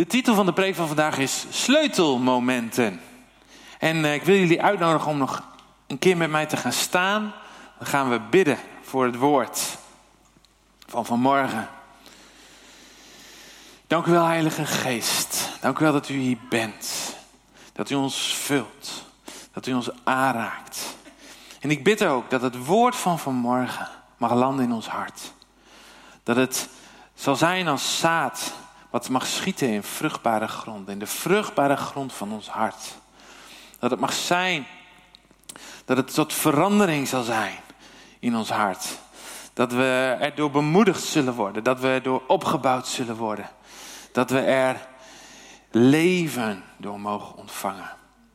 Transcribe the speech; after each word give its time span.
De 0.00 0.06
titel 0.06 0.34
van 0.34 0.46
de 0.46 0.52
preek 0.52 0.74
van 0.74 0.86
vandaag 0.86 1.18
is 1.18 1.46
Sleutelmomenten. 1.50 3.00
En 3.78 4.04
eh, 4.04 4.14
ik 4.14 4.22
wil 4.22 4.36
jullie 4.36 4.62
uitnodigen 4.62 5.10
om 5.10 5.18
nog 5.18 5.42
een 5.86 5.98
keer 5.98 6.16
met 6.16 6.30
mij 6.30 6.46
te 6.46 6.56
gaan 6.56 6.72
staan. 6.72 7.34
Dan 7.78 7.86
gaan 7.86 8.10
we 8.10 8.20
bidden 8.30 8.58
voor 8.82 9.04
het 9.04 9.16
woord 9.16 9.78
van 10.86 11.06
vanmorgen. 11.06 11.68
Dank 13.86 14.06
u 14.06 14.10
wel, 14.10 14.24
Heilige 14.24 14.66
Geest. 14.66 15.48
Dank 15.60 15.78
u 15.78 15.82
wel 15.82 15.92
dat 15.92 16.08
u 16.08 16.14
hier 16.14 16.38
bent. 16.48 17.14
Dat 17.72 17.90
u 17.90 17.94
ons 17.94 18.34
vult. 18.34 19.04
Dat 19.52 19.66
u 19.66 19.72
ons 19.72 19.90
aanraakt. 20.04 20.96
En 21.60 21.70
ik 21.70 21.84
bid 21.84 22.04
ook 22.04 22.30
dat 22.30 22.42
het 22.42 22.66
woord 22.66 22.96
van 22.96 23.18
vanmorgen 23.18 23.88
mag 24.16 24.34
landen 24.34 24.64
in 24.64 24.72
ons 24.72 24.88
hart. 24.88 25.32
Dat 26.22 26.36
het 26.36 26.68
zal 27.14 27.36
zijn 27.36 27.68
als 27.68 27.98
zaad 27.98 28.52
wat 28.90 29.08
mag 29.08 29.26
schieten 29.26 29.68
in 29.68 29.82
vruchtbare 29.82 30.48
grond, 30.48 30.88
in 30.88 30.98
de 30.98 31.06
vruchtbare 31.06 31.76
grond 31.76 32.12
van 32.12 32.32
ons 32.32 32.48
hart. 32.48 32.98
Dat 33.78 33.90
het 33.90 34.00
mag 34.00 34.12
zijn 34.12 34.66
dat 35.84 35.96
het 35.96 36.14
tot 36.14 36.32
verandering 36.32 37.08
zal 37.08 37.22
zijn 37.22 37.58
in 38.18 38.36
ons 38.36 38.50
hart. 38.50 38.86
Dat 39.52 39.72
we 39.72 40.16
er 40.20 40.34
door 40.34 40.50
bemoedigd 40.50 41.02
zullen 41.02 41.34
worden, 41.34 41.64
dat 41.64 41.80
we 41.80 41.88
er 41.88 42.02
door 42.02 42.22
opgebouwd 42.26 42.88
zullen 42.88 43.16
worden. 43.16 43.50
Dat 44.12 44.30
we 44.30 44.38
er 44.40 44.88
leven 45.70 46.64
door 46.76 47.00
mogen 47.00 47.36
ontvangen. 47.36 47.90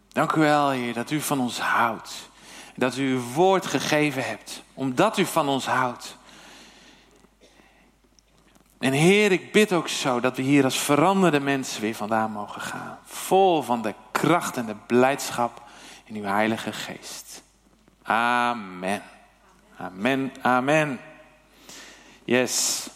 Dank 0.10 0.32
u 0.32 0.40
wel, 0.40 0.70
Heer, 0.70 0.94
dat 0.94 1.12
u 1.12 1.22
van 1.22 1.40
ons 1.40 1.60
houdt. 1.60 2.30
Dat 2.76 2.98
u 2.98 3.13
uw 3.13 3.22
woord 3.34 3.66
gegeven 3.66 4.24
hebt, 4.24 4.63
omdat 4.74 5.18
u 5.18 5.26
van 5.26 5.48
ons 5.48 5.66
houdt. 5.66 6.18
En 8.85 8.94
Heer, 8.94 9.31
ik 9.31 9.52
bid 9.52 9.73
ook 9.73 9.88
zo 9.88 10.20
dat 10.20 10.38
we 10.38 10.41
hier 10.41 10.63
als 10.63 10.80
veranderde 10.80 11.39
mensen 11.39 11.81
weer 11.81 11.95
vandaan 11.95 12.31
mogen 12.31 12.62
gaan. 12.62 12.98
Vol 13.05 13.62
van 13.62 13.81
de 13.81 13.93
kracht 14.12 14.57
en 14.57 14.66
de 14.66 14.76
blijdschap 14.88 15.63
in 16.04 16.15
uw 16.15 16.23
Heilige 16.23 16.73
Geest. 16.73 17.43
Amen. 18.04 19.01
Amen, 19.77 20.32
amen. 20.41 20.99
Yes. 22.26 22.87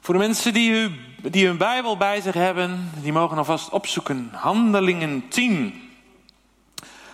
Voor 0.00 0.14
de 0.14 0.20
mensen 0.20 0.52
die, 0.52 1.00
die 1.22 1.46
hun 1.46 1.56
Bijbel 1.56 1.96
bij 1.96 2.20
zich 2.20 2.34
hebben, 2.34 2.90
die 3.02 3.12
mogen 3.12 3.38
alvast 3.38 3.68
opzoeken. 3.68 4.30
Handelingen 4.32 5.28
10, 5.28 5.90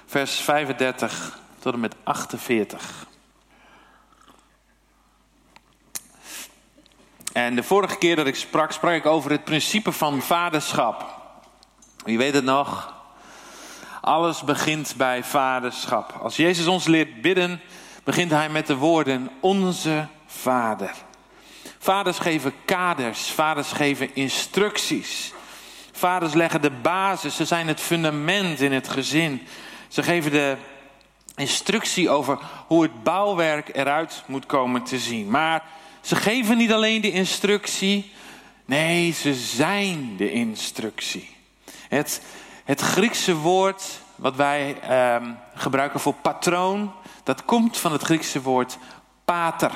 vers 0.06 0.36
35 0.40 1.38
tot 1.58 1.72
en 1.72 1.80
met 1.80 1.94
48. 2.02 3.06
En 7.38 7.54
de 7.54 7.62
vorige 7.62 7.98
keer 7.98 8.16
dat 8.16 8.26
ik 8.26 8.36
sprak, 8.36 8.72
sprak 8.72 8.94
ik 8.94 9.06
over 9.06 9.30
het 9.30 9.44
principe 9.44 9.92
van 9.92 10.22
vaderschap. 10.22 11.06
Wie 12.04 12.18
weet 12.18 12.34
het 12.34 12.44
nog? 12.44 12.94
Alles 14.00 14.42
begint 14.42 14.94
bij 14.96 15.24
vaderschap. 15.24 16.18
Als 16.22 16.36
Jezus 16.36 16.66
ons 16.66 16.86
leert 16.86 17.20
bidden, 17.20 17.60
begint 18.04 18.30
hij 18.30 18.48
met 18.48 18.66
de 18.66 18.76
woorden 18.76 19.30
Onze 19.40 20.06
Vader. 20.26 20.90
Vaders 21.78 22.18
geven 22.18 22.52
kaders, 22.64 23.30
vaders 23.30 23.72
geven 23.72 24.14
instructies. 24.14 25.32
Vaders 25.92 26.34
leggen 26.34 26.62
de 26.62 26.70
basis, 26.70 27.36
ze 27.36 27.44
zijn 27.44 27.68
het 27.68 27.80
fundament 27.80 28.60
in 28.60 28.72
het 28.72 28.88
gezin. 28.88 29.46
Ze 29.88 30.02
geven 30.02 30.30
de 30.30 30.56
instructie 31.36 32.10
over 32.10 32.38
hoe 32.66 32.82
het 32.82 33.02
bouwwerk 33.02 33.76
eruit 33.76 34.22
moet 34.26 34.46
komen 34.46 34.82
te 34.82 34.98
zien. 34.98 35.30
Maar 35.30 35.62
ze 36.08 36.16
geven 36.16 36.56
niet 36.56 36.72
alleen 36.72 37.00
de 37.00 37.12
instructie, 37.12 38.12
nee, 38.64 39.12
ze 39.12 39.34
zijn 39.34 40.16
de 40.16 40.32
instructie. 40.32 41.36
Het, 41.88 42.22
het 42.64 42.80
Griekse 42.80 43.36
woord 43.36 44.00
wat 44.16 44.36
wij 44.36 44.80
ehm, 44.80 45.32
gebruiken 45.54 46.00
voor 46.00 46.14
patroon, 46.14 46.92
dat 47.22 47.44
komt 47.44 47.78
van 47.78 47.92
het 47.92 48.02
Griekse 48.02 48.42
woord 48.42 48.78
pater. 49.24 49.70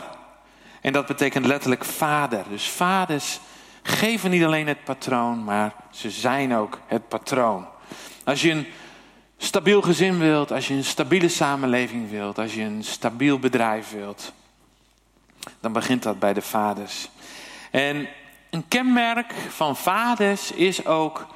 En 0.81 0.92
dat 0.92 1.06
betekent 1.06 1.47
letterlijk 1.47 1.84
vader. 1.84 2.44
Dus 2.48 2.69
vaders 2.69 3.41
geven 3.82 4.31
niet 4.31 4.44
alleen 4.44 4.66
het 4.66 4.84
patroon, 4.84 5.44
maar 5.44 5.75
ze 5.91 6.10
zijn 6.10 6.54
ook 6.54 6.81
het 6.87 7.09
patroon. 7.09 7.66
Als 8.25 8.42
je 8.42 8.50
een 8.50 8.66
stabiel 9.38 9.82
gezin 9.82 10.19
wilt, 10.19 10.53
als 10.53 10.69
je 10.69 10.75
een 10.75 10.84
stabiele 10.84 11.28
samenleving 11.28 12.10
wilt, 12.10 12.38
als 12.38 12.54
je 12.54 12.62
een 12.62 12.84
stabiel 12.84 13.38
bedrijf 13.38 13.91
wilt, 13.91 14.32
dan 15.60 15.72
begint 15.72 16.03
dat 16.03 16.19
bij 16.19 16.32
de 16.32 16.42
vaders. 16.42 17.08
En 17.70 18.08
een 18.50 18.69
kenmerk 18.69 19.32
van 19.48 19.76
vaders 19.76 20.53
is 20.53 20.86
ook 20.86 21.26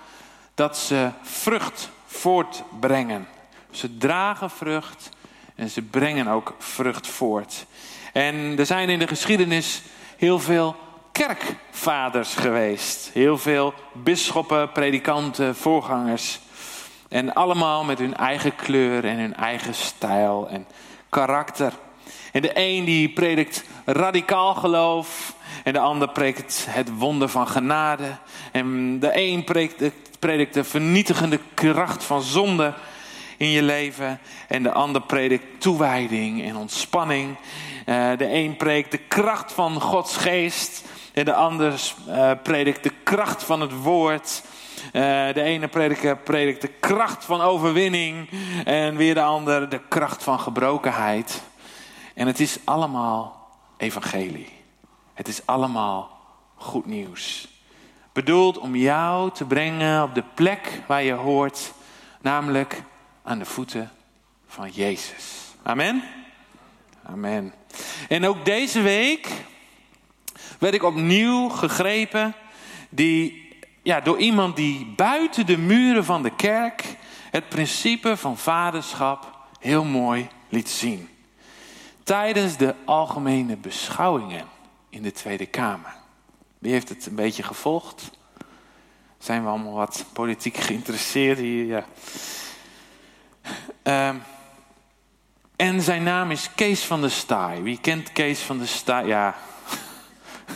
dat 0.55 0.79
ze 0.79 1.11
vrucht 1.23 1.91
voortbrengen. 2.07 3.29
Ze 3.71 3.97
dragen 3.97 4.51
vrucht 4.51 5.09
en 5.55 5.71
ze 5.71 5.83
brengen 5.83 6.29
ook 6.29 6.55
vrucht 6.59 7.07
voort. 7.07 7.67
En 8.13 8.59
er 8.59 8.67
zijn 8.67 8.89
in 8.89 8.99
de 8.99 9.07
geschiedenis 9.07 9.83
heel 10.17 10.39
veel 10.39 10.77
kerkvaders 11.13 12.35
geweest. 12.35 13.11
Heel 13.13 13.39
veel 13.39 13.75
bisschoppen, 13.93 14.73
predikanten, 14.73 15.57
voorgangers. 15.57 16.41
En 17.09 17.35
allemaal 17.35 17.85
met 17.85 17.99
hun 17.99 18.17
eigen 18.17 18.57
kleur 18.57 19.05
en 19.05 19.19
hun 19.19 19.35
eigen 19.35 19.75
stijl 19.75 20.49
en 20.49 20.67
karakter. 21.09 21.73
En 22.37 22.43
de 22.43 22.51
een 22.55 22.85
die 22.85 23.09
predikt 23.09 23.65
radicaal 23.85 24.55
geloof. 24.55 25.35
En 25.65 25.73
de 25.73 25.79
ander 25.79 26.09
predikt 26.09 26.67
het 26.71 26.99
wonder 26.99 27.29
van 27.29 27.49
genade. 27.49 28.17
En 28.53 28.99
de 29.01 29.11
een 29.15 29.45
predikt, 30.19 30.55
de 30.55 30.65
vernietigende 30.65 31.41
kracht 31.55 32.05
van 32.05 32.23
zonde 32.23 32.75
in 33.37 33.49
je 33.49 33.63
leven. 33.63 34.21
En 34.49 34.63
de 34.63 34.73
ander 34.73 35.03
predikt 35.03 35.45
toewijding 35.61 36.45
en 36.45 36.57
ontspanning. 36.57 37.37
Uh, 37.87 38.09
de 38.17 38.33
een 38.33 38.57
predikt 38.57 38.91
de 38.91 39.01
kracht 39.09 39.53
van 39.53 39.81
Gods 39.81 40.17
geest. 40.17 40.85
En 41.13 41.25
de 41.25 41.35
ander 41.35 41.81
uh, 42.09 42.31
predikt 42.43 42.83
de 42.83 42.93
kracht 43.03 43.43
van 43.43 43.61
het 43.61 43.83
woord. 43.83 44.43
Uh, 44.87 44.93
de 45.35 45.43
ene 45.43 45.69
prediker 45.69 46.17
predikt 46.17 46.61
de 46.61 46.71
kracht 46.81 47.25
van 47.25 47.41
overwinning. 47.41 48.29
En 48.65 48.97
weer 48.97 49.15
de 49.15 49.23
ander 49.23 49.69
de 49.69 49.81
kracht 49.89 50.23
van 50.23 50.41
gebrokenheid. 50.41 51.43
En 52.17 52.27
het 52.27 52.41
is 52.41 52.59
allemaal 52.65 53.49
evangelie. 53.77 54.53
Het 55.15 55.29
is 55.29 55.47
allemaal 55.47 56.21
goed 56.55 56.87
nieuws. 56.87 57.49
Bedoeld 58.13 58.59
om 58.59 58.77
jou 58.77 59.31
te 59.33 59.45
brengen 59.45 60.03
op 60.03 60.15
de 60.15 60.25
plek 60.35 60.83
waar 60.87 61.03
je 61.03 61.13
hoort, 61.13 61.73
namelijk 62.21 62.83
aan 63.23 63.39
de 63.39 63.45
voeten 63.45 63.91
van 64.47 64.71
Jezus. 64.71 65.25
Amen. 65.63 66.03
Amen. 67.03 67.55
En 68.09 68.27
ook 68.27 68.45
deze 68.45 68.81
week 68.81 69.29
werd 70.59 70.75
ik 70.75 70.83
opnieuw 70.83 71.49
gegrepen 71.49 72.35
die, 72.89 73.49
ja, 73.83 74.01
door 74.01 74.19
iemand 74.19 74.57
die 74.57 74.93
buiten 74.97 75.47
de 75.47 75.59
muren 75.59 76.05
van 76.05 76.23
de 76.23 76.35
kerk 76.37 76.97
het 77.31 77.49
principe 77.49 78.17
van 78.17 78.39
vaderschap 78.39 79.49
heel 79.61 79.85
mooi 79.85 80.29
liet 80.49 80.71
zien 80.71 81.09
tijdens 82.07 82.57
de 82.57 82.75
algemene 82.85 83.57
beschouwingen 83.57 84.45
in 84.89 85.03
de 85.03 85.13
Tweede 85.13 85.47
Kamer. 85.47 85.95
Wie 86.59 86.73
heeft 86.73 86.89
het 86.89 87.07
een 87.07 87.15
beetje 87.15 87.43
gevolgd? 87.43 88.11
Zijn 89.19 89.43
we 89.43 89.49
allemaal 89.49 89.73
wat 89.73 90.05
politiek 90.13 90.57
geïnteresseerd 90.57 91.39
hier? 91.39 91.85
Ja. 93.83 94.09
Um, 94.09 94.23
en 95.57 95.81
zijn 95.81 96.03
naam 96.03 96.31
is 96.31 96.51
Kees 96.55 96.85
van 96.85 97.01
der 97.01 97.11
Staaij. 97.11 97.63
Wie 97.63 97.81
kent 97.81 98.13
Kees 98.13 98.41
van 98.41 98.59
der 98.59 98.69
Staaij? 98.69 99.07
Ja. 99.07 99.35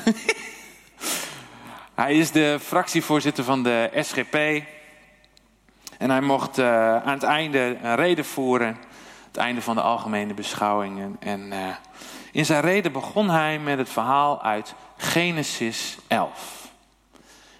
hij 2.03 2.15
is 2.15 2.31
de 2.31 2.59
fractievoorzitter 2.63 3.45
van 3.45 3.63
de 3.63 3.91
SGP. 3.95 4.35
En 5.99 6.11
hij 6.11 6.21
mocht 6.21 6.59
uh, 6.59 6.97
aan 6.97 7.15
het 7.15 7.23
einde 7.23 7.79
een 7.83 7.97
reden 7.97 8.25
voeren 8.25 8.77
het 9.31 9.39
einde 9.39 9.63
van 9.63 9.75
de 9.75 9.83
algemene 9.83 10.35
beschouwingen. 10.35 11.17
En 11.21 11.53
uh, 11.53 11.69
in 12.33 12.45
zijn 12.45 12.61
reden 12.61 12.93
begon 12.93 13.31
hij 13.31 13.59
met 13.59 13.79
het 13.79 13.89
verhaal 13.89 14.43
uit 14.43 14.75
Genesis 14.97 15.99
11. 16.09 16.69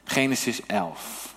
Genesis 0.05 0.67
11. 0.67 1.35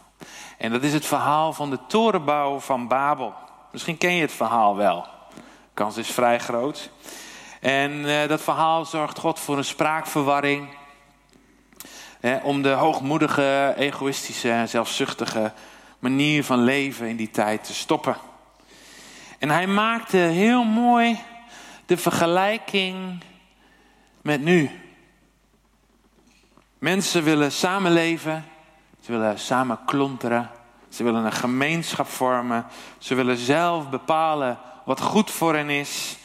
En 0.57 0.71
dat 0.71 0.83
is 0.83 0.93
het 0.93 1.05
verhaal 1.05 1.53
van 1.53 1.69
de 1.69 1.79
torenbouw 1.87 2.59
van 2.59 2.87
Babel. 2.87 3.33
Misschien 3.71 3.97
ken 3.97 4.13
je 4.13 4.21
het 4.21 4.31
verhaal 4.31 4.75
wel. 4.75 5.07
De 5.35 5.41
kans 5.73 5.97
is 5.97 6.11
vrij 6.11 6.39
groot. 6.39 6.89
En 7.61 7.91
uh, 7.91 8.27
dat 8.27 8.41
verhaal 8.41 8.85
zorgt 8.85 9.19
God 9.19 9.39
voor 9.39 9.57
een 9.57 9.65
spraakverwarring. 9.65 10.67
om 12.43 12.61
de 12.61 12.71
hoogmoedige, 12.71 13.73
egoïstische, 13.77 14.63
zelfzuchtige 14.67 15.51
manier 15.99 16.43
van 16.43 16.59
leven 16.59 17.07
in 17.07 17.15
die 17.15 17.31
tijd 17.31 17.63
te 17.63 17.73
stoppen. 17.73 18.15
En 19.43 19.49
hij 19.49 19.67
maakte 19.67 20.17
heel 20.17 20.63
mooi 20.63 21.19
de 21.85 21.97
vergelijking 21.97 23.23
met 24.21 24.41
nu. 24.41 24.69
Mensen 26.79 27.23
willen 27.23 27.51
samenleven, 27.51 28.45
Ze 28.99 29.11
willen 29.11 29.39
samen 29.39 29.79
klonteren. 29.85 30.49
Ze 30.89 31.03
willen 31.03 31.25
een 31.25 31.31
gemeenschap 31.31 32.07
vormen. 32.07 32.65
Ze 32.97 33.15
willen 33.15 33.37
zelf 33.37 33.89
bepalen 33.89 34.57
wat 34.85 35.01
goed 35.01 35.31
voor 35.31 35.55
hen 35.55 35.69
is. 35.69 36.17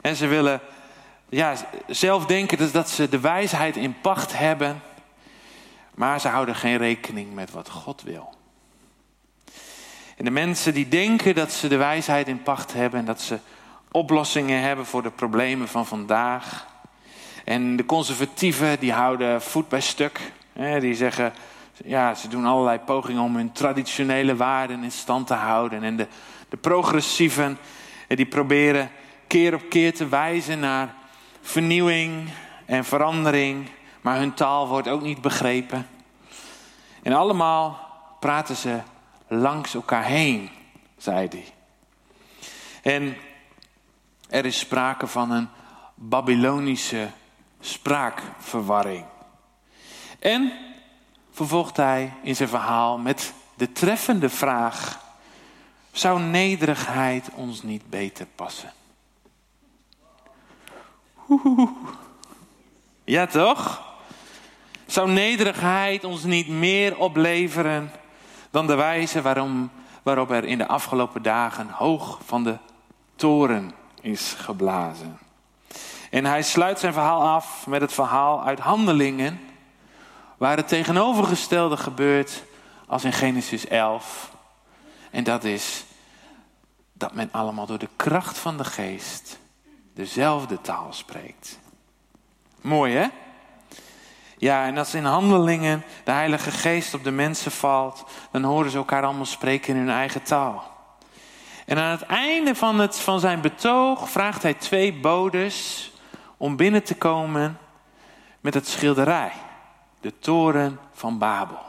En 0.00 0.16
ze 0.16 0.26
willen 0.26 0.60
ja, 1.28 1.54
zelf 1.86 2.26
denken 2.26 2.72
dat 2.72 2.88
ze 2.88 3.08
de 3.08 3.20
wijsheid 3.20 3.76
in 3.76 4.00
pacht 4.00 4.38
hebben. 4.38 4.82
Maar 5.94 6.20
ze 6.20 6.28
houden 6.28 6.54
geen 6.54 6.76
rekening 6.76 7.34
met 7.34 7.50
wat 7.50 7.70
God 7.70 8.02
wil. 8.02 8.39
En 10.20 10.26
de 10.26 10.32
mensen 10.32 10.74
die 10.74 10.88
denken 10.88 11.34
dat 11.34 11.52
ze 11.52 11.68
de 11.68 11.76
wijsheid 11.76 12.28
in 12.28 12.42
pacht 12.42 12.72
hebben 12.72 13.00
en 13.00 13.06
dat 13.06 13.20
ze 13.20 13.38
oplossingen 13.90 14.62
hebben 14.62 14.86
voor 14.86 15.02
de 15.02 15.10
problemen 15.10 15.68
van 15.68 15.86
vandaag. 15.86 16.66
En 17.44 17.76
de 17.76 17.86
conservatieven 17.86 18.78
die 18.78 18.92
houden 18.92 19.42
voet 19.42 19.68
bij 19.68 19.80
stuk. 19.80 20.32
Die 20.80 20.94
zeggen, 20.94 21.32
ja, 21.84 22.14
ze 22.14 22.28
doen 22.28 22.46
allerlei 22.46 22.78
pogingen 22.78 23.22
om 23.22 23.36
hun 23.36 23.52
traditionele 23.52 24.36
waarden 24.36 24.84
in 24.84 24.92
stand 24.92 25.26
te 25.26 25.34
houden. 25.34 25.82
En 25.82 25.96
de, 25.96 26.06
de 26.48 26.56
progressieven 26.56 27.58
die 28.08 28.26
proberen 28.26 28.90
keer 29.26 29.54
op 29.54 29.62
keer 29.68 29.94
te 29.94 30.08
wijzen 30.08 30.60
naar 30.60 30.94
vernieuwing 31.40 32.28
en 32.66 32.84
verandering. 32.84 33.68
Maar 34.00 34.18
hun 34.18 34.34
taal 34.34 34.68
wordt 34.68 34.88
ook 34.88 35.02
niet 35.02 35.20
begrepen. 35.20 35.86
En 37.02 37.12
allemaal 37.12 37.88
praten 38.18 38.56
ze 38.56 38.78
langs 39.30 39.74
elkaar 39.74 40.04
heen, 40.04 40.50
zei 40.96 41.28
hij. 41.28 41.44
En 42.82 43.16
er 44.28 44.44
is 44.44 44.58
sprake 44.58 45.06
van 45.06 45.30
een 45.30 45.48
Babylonische 45.94 47.10
spraakverwarring. 47.60 49.04
En 50.18 50.52
vervolgt 51.30 51.76
hij 51.76 52.12
in 52.22 52.36
zijn 52.36 52.48
verhaal 52.48 52.98
met 52.98 53.32
de 53.54 53.72
treffende 53.72 54.28
vraag: 54.28 55.00
zou 55.92 56.20
nederigheid 56.20 57.30
ons 57.34 57.62
niet 57.62 57.90
beter 57.90 58.26
passen? 58.34 58.72
Ja, 63.04 63.26
toch? 63.26 63.82
Zou 64.86 65.10
nederigheid 65.10 66.04
ons 66.04 66.24
niet 66.24 66.48
meer 66.48 66.98
opleveren 66.98 67.90
dan 68.50 68.66
de 68.66 68.74
wijze 68.74 69.22
waarom, 69.22 69.70
waarop 70.02 70.30
er 70.30 70.44
in 70.44 70.58
de 70.58 70.66
afgelopen 70.66 71.22
dagen 71.22 71.68
hoog 71.68 72.18
van 72.24 72.44
de 72.44 72.56
toren 73.16 73.72
is 74.00 74.34
geblazen? 74.38 75.18
En 76.10 76.24
hij 76.24 76.42
sluit 76.42 76.78
zijn 76.78 76.92
verhaal 76.92 77.28
af 77.28 77.66
met 77.66 77.80
het 77.80 77.92
verhaal 77.92 78.44
uit 78.44 78.58
Handelingen, 78.58 79.40
waar 80.36 80.56
het 80.56 80.68
tegenovergestelde 80.68 81.76
gebeurt 81.76 82.42
als 82.86 83.04
in 83.04 83.12
Genesis 83.12 83.66
11. 83.66 84.32
En 85.10 85.24
dat 85.24 85.44
is 85.44 85.84
dat 86.92 87.14
men 87.14 87.28
allemaal 87.32 87.66
door 87.66 87.78
de 87.78 87.88
kracht 87.96 88.38
van 88.38 88.56
de 88.56 88.64
geest 88.64 89.38
dezelfde 89.94 90.60
taal 90.60 90.92
spreekt. 90.92 91.58
Mooi 92.60 92.94
hè? 92.94 93.06
Ja, 94.40 94.66
en 94.66 94.78
als 94.78 94.94
in 94.94 95.04
handelingen 95.04 95.84
de 96.04 96.10
Heilige 96.10 96.50
Geest 96.50 96.94
op 96.94 97.04
de 97.04 97.10
mensen 97.10 97.50
valt, 97.50 98.04
dan 98.30 98.42
horen 98.42 98.70
ze 98.70 98.76
elkaar 98.76 99.04
allemaal 99.04 99.24
spreken 99.24 99.74
in 99.74 99.80
hun 99.80 99.90
eigen 99.90 100.22
taal. 100.22 100.72
En 101.66 101.78
aan 101.78 101.90
het 101.90 102.02
einde 102.02 102.54
van, 102.54 102.78
het, 102.78 102.98
van 102.98 103.20
zijn 103.20 103.40
betoog 103.40 104.10
vraagt 104.10 104.42
hij 104.42 104.54
twee 104.54 104.92
bodes 104.92 105.90
om 106.36 106.56
binnen 106.56 106.82
te 106.82 106.94
komen 106.94 107.58
met 108.40 108.54
het 108.54 108.68
schilderij, 108.68 109.32
de 110.00 110.18
toren 110.18 110.78
van 110.92 111.18
Babel. 111.18 111.62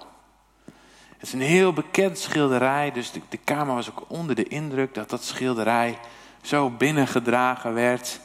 Het 1.17 1.21
is 1.21 1.33
een 1.33 1.41
heel 1.41 1.73
bekend 1.73 2.19
schilderij, 2.19 2.91
dus 2.91 3.11
de, 3.11 3.21
de 3.29 3.37
Kamer 3.37 3.75
was 3.75 3.89
ook 3.89 4.05
onder 4.07 4.35
de 4.35 4.47
indruk 4.47 4.93
dat 4.93 5.09
dat 5.09 5.23
schilderij 5.23 5.99
zo 6.41 6.69
binnengedragen 6.69 7.73
werd 7.73 8.19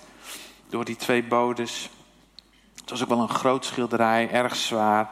door 0.69 0.85
die 0.85 0.97
twee 0.97 1.25
bodes. 1.25 1.91
Het 2.87 2.99
was 2.99 3.03
ook 3.03 3.17
wel 3.17 3.21
een 3.21 3.37
groot 3.37 3.65
schilderij, 3.65 4.31
erg 4.31 4.57
zwaar. 4.57 5.11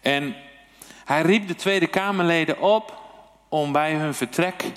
En 0.00 0.36
hij 1.04 1.22
riep 1.22 1.48
de 1.48 1.54
Tweede 1.54 1.86
Kamerleden 1.86 2.60
op 2.60 2.98
om 3.48 3.72
bij 3.72 3.94
hun 3.94 4.14
vertrek 4.14 4.72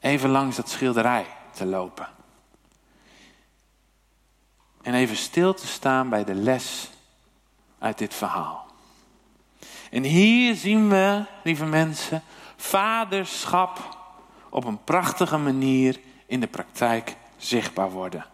even 0.00 0.30
langs 0.30 0.56
dat 0.56 0.68
schilderij 0.68 1.26
te 1.50 1.66
lopen. 1.66 2.08
En 4.82 4.94
even 4.94 5.16
stil 5.16 5.54
te 5.54 5.66
staan 5.66 6.08
bij 6.08 6.24
de 6.24 6.34
les 6.34 6.90
uit 7.78 7.98
dit 7.98 8.14
verhaal. 8.14 8.66
En 9.90 10.02
hier 10.02 10.54
zien 10.54 10.88
we, 10.88 11.24
lieve 11.42 11.64
mensen, 11.64 12.22
vaderschap 12.56 13.98
op 14.48 14.64
een 14.64 14.84
prachtige 14.84 15.38
manier 15.38 16.00
in 16.26 16.40
de 16.40 16.46
praktijk 16.46 17.16
zichtbaar 17.36 17.90
worden. 17.90 18.26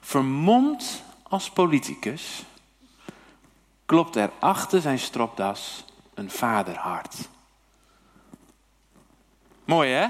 Vermomd 0.00 1.06
als 1.28 1.50
politicus 1.50 2.42
klopt 3.86 4.16
er 4.16 4.30
achter 4.38 4.80
zijn 4.80 4.98
stropdas 4.98 5.84
een 6.14 6.30
vaderhart. 6.30 7.16
Mooi 9.64 9.90
hè? 9.90 10.06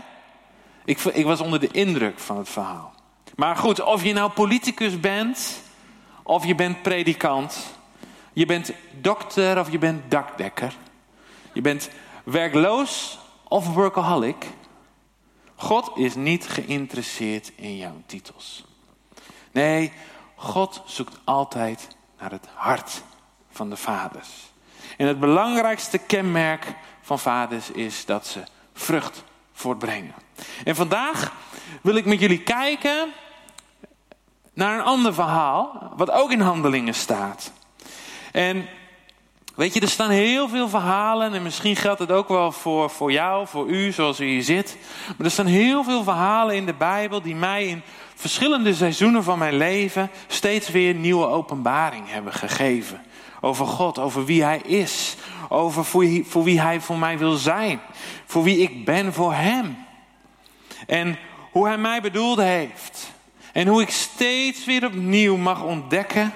Ik, 0.84 1.00
ik 1.00 1.24
was 1.24 1.40
onder 1.40 1.60
de 1.60 1.70
indruk 1.70 2.18
van 2.18 2.36
het 2.38 2.48
verhaal. 2.48 2.94
Maar 3.36 3.56
goed, 3.56 3.80
of 3.80 4.02
je 4.04 4.12
nou 4.12 4.30
politicus 4.30 5.00
bent, 5.00 5.62
of 6.22 6.46
je 6.46 6.54
bent 6.54 6.82
predikant, 6.82 7.76
je 8.32 8.46
bent 8.46 8.72
dokter 9.00 9.58
of 9.58 9.70
je 9.70 9.78
bent 9.78 10.10
dakdekker, 10.10 10.76
je 11.52 11.60
bent 11.60 11.90
werkloos 12.24 13.18
of 13.48 13.74
workaholic, 13.74 14.46
God 15.54 15.90
is 15.94 16.14
niet 16.14 16.48
geïnteresseerd 16.48 17.52
in 17.56 17.76
jouw 17.76 18.02
titels. 18.06 18.64
Nee, 19.52 19.92
God 20.40 20.82
zoekt 20.84 21.18
altijd 21.24 21.88
naar 22.18 22.30
het 22.30 22.48
hart 22.54 23.02
van 23.50 23.70
de 23.70 23.76
vaders. 23.76 24.28
En 24.96 25.06
het 25.06 25.20
belangrijkste 25.20 25.98
kenmerk 25.98 26.74
van 27.02 27.18
vaders 27.18 27.70
is 27.70 28.04
dat 28.04 28.26
ze 28.26 28.42
vrucht 28.74 29.24
voortbrengen. 29.52 30.14
En 30.64 30.76
vandaag 30.76 31.32
wil 31.82 31.94
ik 31.94 32.04
met 32.04 32.20
jullie 32.20 32.42
kijken 32.42 33.12
naar 34.54 34.78
een 34.78 34.84
ander 34.84 35.14
verhaal, 35.14 35.92
wat 35.96 36.10
ook 36.10 36.30
in 36.30 36.40
handelingen 36.40 36.94
staat. 36.94 37.52
En 38.32 38.68
weet 39.58 39.74
je, 39.74 39.80
er 39.80 39.88
staan 39.88 40.10
heel 40.10 40.48
veel 40.48 40.68
verhalen 40.68 41.34
en 41.34 41.42
misschien 41.42 41.76
geldt 41.76 42.00
het 42.00 42.10
ook 42.10 42.28
wel 42.28 42.52
voor, 42.52 42.90
voor 42.90 43.12
jou, 43.12 43.46
voor 43.46 43.66
u, 43.68 43.92
zoals 43.92 44.20
u 44.20 44.26
hier 44.26 44.42
zit. 44.42 44.76
Maar 45.16 45.26
er 45.26 45.32
staan 45.32 45.46
heel 45.46 45.84
veel 45.84 46.02
verhalen 46.02 46.54
in 46.54 46.66
de 46.66 46.74
Bijbel 46.74 47.22
die 47.22 47.34
mij 47.34 47.66
in 47.66 47.82
verschillende 48.14 48.74
seizoenen 48.74 49.24
van 49.24 49.38
mijn 49.38 49.56
leven 49.56 50.10
steeds 50.26 50.68
weer 50.68 50.94
nieuwe 50.94 51.26
openbaring 51.26 52.10
hebben 52.10 52.32
gegeven. 52.32 53.02
Over 53.40 53.66
God, 53.66 53.98
over 53.98 54.24
wie 54.24 54.42
Hij 54.42 54.58
is, 54.58 55.16
over 55.48 55.84
voor, 55.84 56.06
voor 56.24 56.44
wie 56.44 56.60
Hij 56.60 56.80
voor 56.80 56.98
mij 56.98 57.18
wil 57.18 57.34
zijn, 57.34 57.80
voor 58.26 58.42
wie 58.42 58.58
ik 58.58 58.84
ben 58.84 59.12
voor 59.12 59.34
Hem. 59.34 59.76
En 60.86 61.18
hoe 61.50 61.66
Hij 61.66 61.78
mij 61.78 62.00
bedoeld 62.00 62.38
heeft. 62.38 63.10
En 63.52 63.66
hoe 63.66 63.82
ik 63.82 63.90
steeds 63.90 64.64
weer 64.64 64.86
opnieuw 64.86 65.36
mag 65.36 65.62
ontdekken 65.62 66.32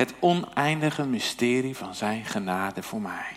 het 0.00 0.14
oneindige 0.18 1.04
mysterie 1.04 1.76
van 1.76 1.94
Zijn 1.94 2.24
genade 2.24 2.82
voor 2.82 3.00
mij. 3.00 3.36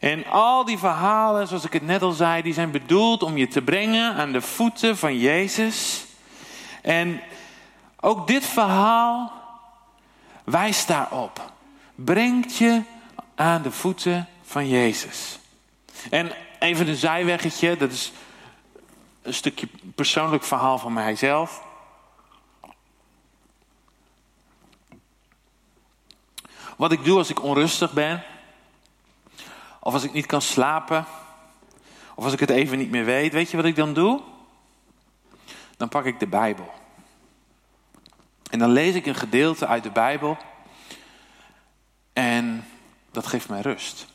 En 0.00 0.26
al 0.26 0.64
die 0.64 0.78
verhalen, 0.78 1.48
zoals 1.48 1.64
ik 1.64 1.72
het 1.72 1.86
net 1.86 2.02
al 2.02 2.12
zei, 2.12 2.42
die 2.42 2.52
zijn 2.52 2.70
bedoeld 2.70 3.22
om 3.22 3.36
je 3.36 3.48
te 3.48 3.62
brengen 3.62 4.14
aan 4.14 4.32
de 4.32 4.40
voeten 4.40 4.96
van 4.96 5.18
Jezus. 5.18 6.04
En 6.82 7.20
ook 8.00 8.26
dit 8.26 8.44
verhaal 8.44 9.32
wijst 10.44 10.88
daarop. 10.88 11.52
Brengt 11.94 12.56
je 12.56 12.82
aan 13.34 13.62
de 13.62 13.72
voeten 13.72 14.28
van 14.42 14.68
Jezus. 14.68 15.38
En 16.10 16.32
even 16.58 16.88
een 16.88 16.96
zijweggetje, 16.96 17.76
dat 17.76 17.92
is 17.92 18.12
een 19.22 19.34
stukje 19.34 19.68
persoonlijk 19.94 20.44
verhaal 20.44 20.78
van 20.78 20.92
mijzelf. 20.92 21.65
Wat 26.76 26.92
ik 26.92 27.04
doe 27.04 27.18
als 27.18 27.30
ik 27.30 27.42
onrustig 27.42 27.92
ben, 27.92 28.22
of 29.80 29.92
als 29.92 30.04
ik 30.04 30.12
niet 30.12 30.26
kan 30.26 30.42
slapen, 30.42 31.06
of 32.14 32.24
als 32.24 32.32
ik 32.32 32.40
het 32.40 32.50
even 32.50 32.78
niet 32.78 32.90
meer 32.90 33.04
weet, 33.04 33.32
weet 33.32 33.50
je 33.50 33.56
wat 33.56 33.66
ik 33.66 33.76
dan 33.76 33.94
doe? 33.94 34.22
Dan 35.76 35.88
pak 35.88 36.04
ik 36.04 36.18
de 36.18 36.26
Bijbel. 36.26 36.72
En 38.50 38.58
dan 38.58 38.70
lees 38.70 38.94
ik 38.94 39.06
een 39.06 39.14
gedeelte 39.14 39.66
uit 39.66 39.82
de 39.82 39.90
Bijbel. 39.90 40.36
En 42.12 42.64
dat 43.10 43.26
geeft 43.26 43.48
mij 43.48 43.60
rust. 43.60 44.06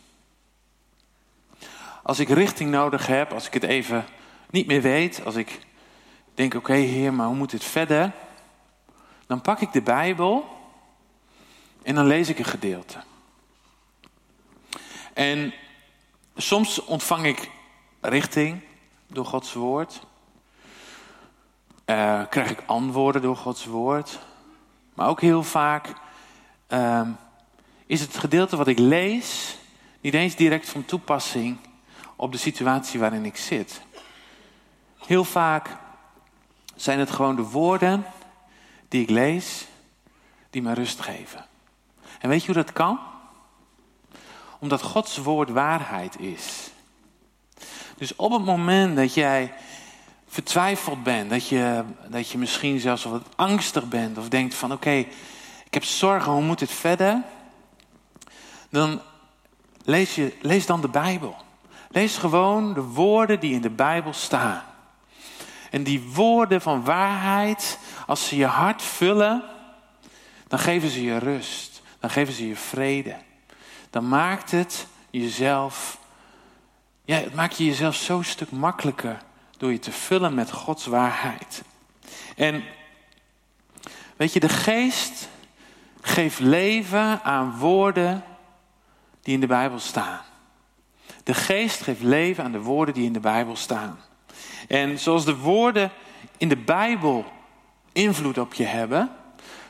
Als 2.04 2.20
ik 2.20 2.30
richting 2.30 2.70
nodig 2.70 3.08
heb, 3.08 3.34
als 3.34 3.48
ik 3.48 3.54
het 3.54 3.64
even 3.64 4.06
niet 4.50 4.68
meer 4.68 4.82
weet, 4.82 5.26
als 5.26 5.36
ik 5.36 5.60
denk: 6.34 6.54
oké, 6.54 6.74
Heer, 6.74 7.14
maar 7.14 7.28
hoe 7.28 7.36
moet 7.36 7.52
dit 7.52 7.64
verder? 7.64 8.12
Dan 9.28 9.42
pak 9.42 9.62
ik 9.62 9.72
de 9.72 9.82
Bijbel 9.82 10.61
en 11.84 11.96
dan 11.96 12.08
lees 12.08 12.30
ik 12.30 12.40
een 12.40 12.46
gedeelte. 12.46 13.04
En 15.14 15.54
soms 16.36 16.84
ontvang 16.84 17.26
ik 17.26 17.52
richting 18.02 18.62
door 19.08 19.26
Gods 19.26 19.54
woord. 19.54 20.02
Uh, 21.86 22.22
krijg 22.30 22.50
ik 22.50 22.64
antwoorden 22.66 23.22
door 23.22 23.38
Gods 23.38 23.66
woord. 23.66 24.20
Maar 24.94 25.08
ook 25.08 25.22
heel 25.22 25.44
vaak 25.44 25.94
uh, 26.70 27.08
is 27.86 28.02
het 28.02 28.18
gedeelte 28.18 28.58
wat 28.58 28.68
ik 28.68 28.80
lees 28.80 29.58
niet 30.02 30.14
eens 30.14 30.36
direct 30.36 30.70
van 30.70 30.86
toepassing 30.86 31.58
op 32.16 32.32
de 32.32 32.38
situatie 32.38 33.00
waarin 33.00 33.26
ik 33.26 33.38
zit. 33.38 33.82
Heel 35.06 35.24
vaak 35.24 35.78
zijn 36.76 37.00
het 37.00 37.12
gewoon 37.12 37.36
de 37.36 37.42
woorden 37.42 38.06
die 38.88 39.02
ik 39.02 39.10
lees 39.10 39.66
die 40.50 40.62
me 40.62 40.74
rust 40.74 41.00
geven. 41.00 41.46
En 42.22 42.30
weet 42.30 42.40
je 42.40 42.46
hoe 42.46 42.64
dat 42.64 42.74
kan? 42.74 43.00
Omdat 44.60 44.82
Gods 44.82 45.18
woord 45.18 45.50
waarheid 45.50 46.20
is. 46.20 46.70
Dus 47.98 48.16
op 48.16 48.32
het 48.32 48.46
moment 48.46 48.96
dat 48.96 49.14
jij 49.14 49.54
vertwijfeld 50.28 51.04
bent, 51.04 51.30
dat 51.30 51.48
je, 51.48 51.84
dat 52.08 52.30
je 52.30 52.38
misschien 52.38 52.80
zelfs 52.80 53.04
wat 53.04 53.24
angstig 53.36 53.88
bent 53.88 54.18
of 54.18 54.30
denkt 54.30 54.56
van 54.56 54.72
oké, 54.72 55.06
ik 55.66 55.74
heb 55.74 55.84
zorgen, 55.84 56.32
hoe 56.32 56.42
moet 56.42 56.60
het 56.60 56.72
verder? 56.72 57.22
Dan 58.70 59.02
lees, 59.84 60.16
je, 60.16 60.38
lees 60.42 60.66
dan 60.66 60.82
de 60.82 60.90
Bijbel. 60.90 61.36
Lees 61.90 62.18
gewoon 62.18 62.74
de 62.74 62.82
woorden 62.82 63.40
die 63.40 63.54
in 63.54 63.62
de 63.62 63.70
Bijbel 63.70 64.14
staan. 64.14 64.64
En 65.70 65.84
die 65.84 66.10
woorden 66.14 66.62
van 66.62 66.84
waarheid, 66.84 67.80
als 68.08 68.28
ze 68.28 68.36
je 68.36 68.46
hart 68.46 68.82
vullen, 68.82 69.44
dan 70.48 70.60
geven 70.60 70.90
ze 70.90 71.04
je 71.04 71.18
rust. 71.18 71.71
Dan 72.02 72.10
geven 72.10 72.34
ze 72.34 72.48
je 72.48 72.56
vrede. 72.56 73.16
Dan 73.90 74.08
maakt 74.08 74.52
het 74.52 74.88
jezelf, 75.10 76.00
ja, 77.06 77.16
het 77.16 77.36
maakt 77.36 77.58
je 77.58 77.66
jezelf 77.66 77.96
zo'n 77.96 78.24
stuk 78.24 78.52
makkelijker 78.52 79.22
door 79.58 79.72
je 79.72 79.80
te 79.80 79.92
vullen 79.92 80.34
met 80.34 80.52
Gods 80.52 80.86
waarheid. 80.86 81.64
En 82.36 82.64
weet 84.16 84.34
je, 84.34 84.40
de 84.40 84.50
geest 84.50 85.30
geeft 86.02 86.40
leven 86.40 87.24
aan 87.24 87.58
woorden 87.58 88.24
die 89.22 89.34
in 89.34 89.40
de 89.40 89.48
Bijbel 89.48 89.80
staan. 89.80 90.22
De 91.24 91.34
geest 91.34 91.82
geeft 91.82 92.02
leven 92.02 92.44
aan 92.44 92.52
de 92.52 92.62
woorden 92.62 92.94
die 92.94 93.06
in 93.06 93.14
de 93.14 93.20
Bijbel 93.20 93.56
staan. 93.56 94.00
En 94.68 95.00
zoals 95.00 95.26
de 95.26 95.38
woorden 95.38 95.92
in 96.38 96.50
de 96.50 96.58
Bijbel 96.58 97.26
invloed 97.92 98.38
op 98.38 98.54
je 98.54 98.64
hebben, 98.64 99.12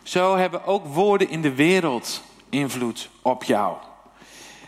zo 0.04 0.36
hebben 0.36 0.66
ook 0.66 0.86
woorden 0.86 1.30
in 1.30 1.42
de 1.42 1.56
wereld 1.56 2.22
invloed 2.50 3.10
op 3.22 3.44
jou. 3.44 3.78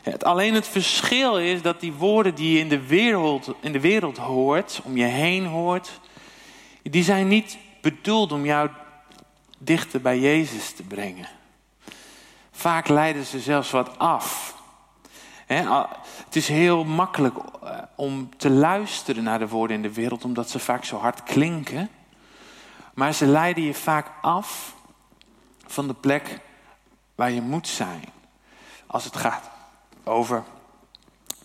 Het, 0.01 0.23
alleen 0.23 0.53
het 0.53 0.67
verschil 0.67 1.39
is 1.39 1.61
dat 1.61 1.79
die 1.79 1.93
woorden 1.93 2.35
die 2.35 2.53
je 2.53 2.59
in 2.59 2.69
de, 2.69 2.87
wereld, 2.87 3.53
in 3.59 3.71
de 3.71 3.79
wereld 3.79 4.17
hoort, 4.17 4.81
om 4.83 4.97
je 4.97 5.03
heen 5.03 5.45
hoort, 5.45 5.99
die 6.81 7.03
zijn 7.03 7.27
niet 7.27 7.57
bedoeld 7.81 8.31
om 8.31 8.45
jou 8.45 8.69
dichter 9.57 10.01
bij 10.01 10.19
Jezus 10.19 10.71
te 10.71 10.83
brengen. 10.83 11.27
Vaak 12.51 12.87
leiden 12.87 13.25
ze 13.25 13.39
zelfs 13.39 13.71
wat 13.71 13.99
af. 13.99 14.55
het 16.25 16.35
is 16.35 16.47
heel 16.47 16.83
makkelijk 16.83 17.35
eh, 17.37 17.77
om 17.95 18.29
te 18.37 18.49
luisteren 18.49 19.23
naar 19.23 19.39
de 19.39 19.47
woorden 19.47 19.75
in 19.75 19.81
de 19.81 19.93
wereld, 19.93 20.23
omdat 20.23 20.49
ze 20.49 20.59
vaak 20.59 20.85
zo 20.85 20.97
hard 20.97 21.23
klinken. 21.23 21.89
Maar 22.93 23.13
ze 23.13 23.25
leiden 23.25 23.63
je 23.63 23.73
vaak 23.73 24.11
af 24.21 24.72
van 25.65 25.88
de 25.88 25.93
plek 25.93 26.39
waar 27.15 27.32
je 27.32 27.41
moet 27.41 27.67
zijn. 27.67 28.03
Als 28.88 29.03
het 29.03 29.15
gaat 29.15 29.50
over 30.03 30.43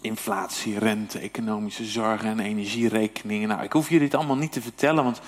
inflatie, 0.00 0.78
rente, 0.78 1.18
economische 1.18 1.84
zorgen 1.84 2.28
en 2.28 2.40
energierekeningen. 2.40 3.48
Nou, 3.48 3.62
ik 3.62 3.72
hoef 3.72 3.88
je 3.88 3.98
dit 3.98 4.14
allemaal 4.14 4.36
niet 4.36 4.52
te 4.52 4.62
vertellen, 4.62 5.04
want 5.04 5.20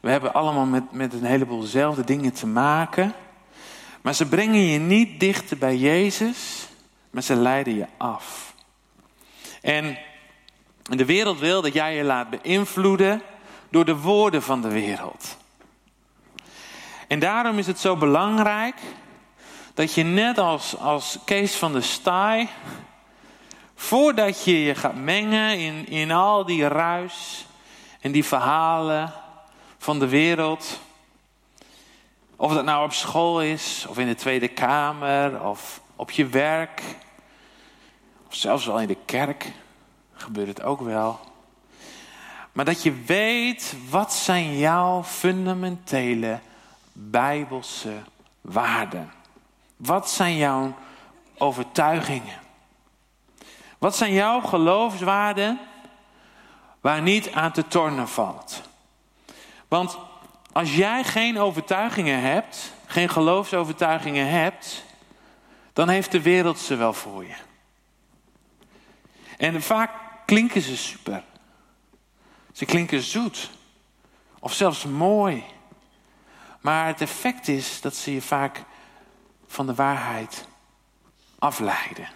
we 0.00 0.10
hebben 0.10 0.32
allemaal 0.32 0.66
met, 0.66 0.92
met 0.92 1.12
een 1.12 1.24
heleboel 1.24 1.60
dezelfde 1.60 2.04
dingen 2.04 2.32
te 2.32 2.46
maken. 2.46 3.14
Maar 4.00 4.14
ze 4.14 4.26
brengen 4.26 4.60
je 4.60 4.78
niet 4.78 5.20
dichter 5.20 5.58
bij 5.58 5.76
Jezus, 5.76 6.68
maar 7.10 7.22
ze 7.22 7.34
leiden 7.34 7.74
je 7.74 7.86
af. 7.96 8.54
En 9.62 9.98
de 10.82 11.04
wereld 11.04 11.38
wil 11.38 11.62
dat 11.62 11.72
jij 11.72 11.96
je 11.96 12.04
laat 12.04 12.30
beïnvloeden 12.30 13.22
door 13.70 13.84
de 13.84 13.96
woorden 13.96 14.42
van 14.42 14.62
de 14.62 14.68
wereld. 14.68 15.36
En 17.10 17.18
daarom 17.18 17.58
is 17.58 17.66
het 17.66 17.78
zo 17.78 17.96
belangrijk 17.96 18.76
dat 19.74 19.94
je 19.94 20.02
net 20.02 20.38
als, 20.38 20.76
als 20.76 21.18
Kees 21.24 21.56
van 21.56 21.72
de 21.72 21.80
Staaij, 21.80 22.48
voordat 23.74 24.44
je 24.44 24.62
je 24.62 24.74
gaat 24.74 24.94
mengen 24.94 25.58
in, 25.58 25.86
in 25.88 26.10
al 26.10 26.44
die 26.44 26.68
ruis 26.68 27.46
en 28.00 28.12
die 28.12 28.24
verhalen 28.24 29.12
van 29.78 29.98
de 29.98 30.08
wereld, 30.08 30.80
of 32.36 32.52
dat 32.52 32.64
nou 32.64 32.84
op 32.84 32.92
school 32.92 33.42
is, 33.42 33.86
of 33.88 33.98
in 33.98 34.06
de 34.06 34.14
Tweede 34.14 34.48
Kamer, 34.48 35.42
of 35.42 35.80
op 35.96 36.10
je 36.10 36.26
werk, 36.26 36.82
of 38.28 38.34
zelfs 38.34 38.66
wel 38.66 38.80
in 38.80 38.88
de 38.88 38.98
kerk, 39.04 39.52
gebeurt 40.12 40.48
het 40.48 40.62
ook 40.62 40.80
wel. 40.80 41.20
Maar 42.52 42.64
dat 42.64 42.82
je 42.82 43.04
weet, 43.06 43.74
wat 43.88 44.14
zijn 44.14 44.58
jouw 44.58 45.04
fundamentele 45.04 46.38
bijbelse 47.00 48.02
waarden? 48.40 49.12
Wat 49.76 50.10
zijn 50.10 50.36
jouw 50.36 50.74
overtuigingen? 51.38 52.38
Wat 53.78 53.96
zijn 53.96 54.12
jouw 54.12 54.40
geloofswaarden 54.40 55.58
waar 56.80 57.02
niet 57.02 57.32
aan 57.32 57.52
te 57.52 57.66
tornen 57.68 58.08
valt? 58.08 58.62
Want 59.68 59.98
als 60.52 60.76
jij 60.76 61.04
geen 61.04 61.38
overtuigingen 61.38 62.20
hebt, 62.20 62.72
geen 62.86 63.08
geloofsovertuigingen 63.08 64.28
hebt, 64.28 64.84
dan 65.72 65.88
heeft 65.88 66.12
de 66.12 66.22
wereld 66.22 66.58
ze 66.58 66.76
wel 66.76 66.92
voor 66.92 67.24
je. 67.24 67.36
En 69.36 69.62
vaak 69.62 69.90
klinken 70.26 70.62
ze 70.62 70.76
super. 70.76 71.22
Ze 72.52 72.64
klinken 72.64 73.02
zoet. 73.02 73.50
Of 74.38 74.52
zelfs 74.52 74.84
mooi. 74.84 75.44
Maar 76.60 76.86
het 76.86 77.00
effect 77.00 77.48
is 77.48 77.80
dat 77.80 77.94
ze 77.94 78.14
je 78.14 78.22
vaak 78.22 78.62
van 79.46 79.66
de 79.66 79.74
waarheid 79.74 80.48
afleiden. 81.38 82.08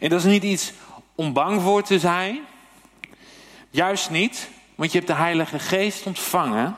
En 0.00 0.08
dat 0.08 0.18
is 0.18 0.24
niet 0.24 0.42
iets 0.42 0.72
om 1.14 1.32
bang 1.32 1.62
voor 1.62 1.82
te 1.82 1.98
zijn. 1.98 2.40
Juist 3.70 4.10
niet, 4.10 4.50
want 4.74 4.92
je 4.92 4.98
hebt 4.98 5.10
de 5.10 5.16
Heilige 5.16 5.58
Geest 5.58 6.06
ontvangen 6.06 6.76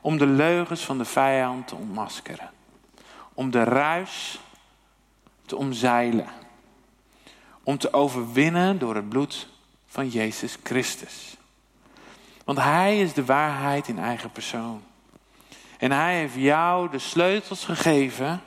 om 0.00 0.18
de 0.18 0.26
leugens 0.26 0.80
van 0.80 0.98
de 0.98 1.04
vijand 1.04 1.68
te 1.68 1.74
ontmaskeren. 1.74 2.50
Om 3.34 3.50
de 3.50 3.64
ruis 3.64 4.40
te 5.46 5.56
omzeilen. 5.56 6.28
Om 7.62 7.78
te 7.78 7.92
overwinnen 7.92 8.78
door 8.78 8.94
het 8.94 9.08
bloed 9.08 9.48
van 9.86 10.08
Jezus 10.08 10.56
Christus. 10.62 11.36
Want 12.44 12.58
Hij 12.58 13.00
is 13.00 13.12
de 13.12 13.24
waarheid 13.24 13.88
in 13.88 13.98
eigen 13.98 14.30
persoon. 14.30 14.82
En 15.84 15.92
hij 15.92 16.18
heeft 16.18 16.34
jou 16.34 16.90
de 16.90 16.98
sleutels 16.98 17.64
gegeven 17.64 18.42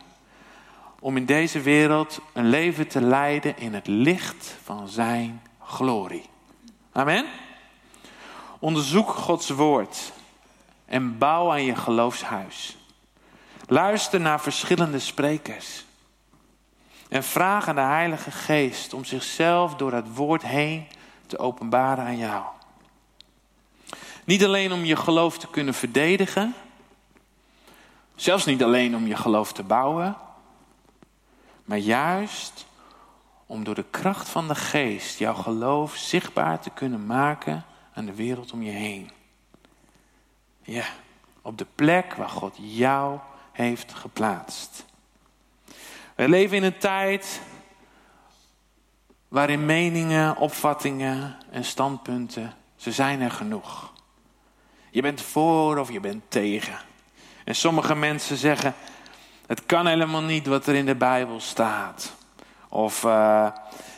om 1.00 1.18
in 1.18 1.26
deze 1.26 1.62
wereld 1.62 2.20
een 2.34 2.50
leven 2.50 2.88
te 2.88 3.02
leiden 3.02 3.58
in 3.58 3.74
het 3.74 3.88
licht 3.88 4.56
van 4.64 4.88
zijn 4.88 5.42
glorie. 5.64 6.26
Amen. 6.92 7.26
Onderzoek 8.60 9.10
Gods 9.10 9.50
woord 9.50 10.12
en 10.86 11.18
bouw 11.18 11.52
aan 11.52 11.64
je 11.64 11.76
geloofshuis. 11.76 12.78
Luister 13.68 14.20
naar 14.20 14.42
verschillende 14.42 15.00
sprekers. 15.00 15.86
En 17.10 17.24
vraag 17.24 17.68
aan 17.68 17.76
de 17.76 17.82
Heilige 17.82 18.32
Geest 18.32 18.94
om 18.94 19.06
zichzelf 19.06 19.76
door 19.76 19.94
het 19.94 20.16
woord 20.16 20.42
heen 20.42 20.88
te 21.28 21.40
openbaren 21.40 22.06
aan 22.06 22.18
jou. 22.18 22.44
Niet 24.24 24.44
alleen 24.44 24.72
om 24.72 24.86
je 24.86 24.96
geloof 24.96 25.38
te 25.38 25.48
kunnen 25.48 25.74
verdedigen, 25.74 26.56
Zelfs 28.18 28.46
niet 28.46 28.64
alleen 28.64 28.96
om 28.96 29.08
je 29.08 29.16
geloof 29.16 29.54
te 29.54 29.64
bouwen, 29.64 30.18
maar 31.66 31.78
juist 31.78 32.66
om 33.46 33.64
door 33.64 33.76
de 33.76 33.86
kracht 33.90 34.30
van 34.30 34.48
de 34.48 34.56
geest 34.56 35.20
jouw 35.20 35.34
geloof 35.34 35.96
zichtbaar 35.96 36.60
te 36.60 36.70
kunnen 36.70 37.06
maken 37.06 37.66
aan 37.94 38.06
de 38.06 38.16
wereld 38.16 38.52
om 38.52 38.62
je 38.62 38.72
heen. 38.72 39.12
Ja, 40.62 40.86
op 41.42 41.58
de 41.58 41.66
plek 41.76 42.14
waar 42.14 42.30
God 42.30 42.56
jou 42.60 43.20
heeft 43.52 43.94
geplaatst. 43.94 44.86
We 46.16 46.30
leven 46.30 46.58
in 46.58 46.64
een 46.64 46.78
tijd 46.78 47.42
waarin 49.28 49.66
meningen, 49.66 50.38
opvattingen 50.38 51.38
en 51.50 51.66
standpunten, 51.66 52.54
ze 52.76 52.92
zijn 52.92 53.22
er 53.22 53.32
genoeg. 53.32 53.94
Je 54.90 55.02
bent 55.02 55.22
voor 55.22 55.78
of 55.78 55.92
je 55.92 56.00
bent 56.00 56.24
tegen. 56.28 56.87
En 57.48 57.56
sommige 57.56 57.96
mensen 57.96 58.38
zeggen, 58.38 58.76
het 59.46 59.66
kan 59.66 59.88
helemaal 59.88 60.22
niet 60.22 60.48
wat 60.48 60.68
er 60.68 60.76
in 60.76 60.86
de 60.86 60.96
Bijbel 60.96 61.40
staat. 61.40 62.14
Of 62.70 63.04
uh, 63.04 63.48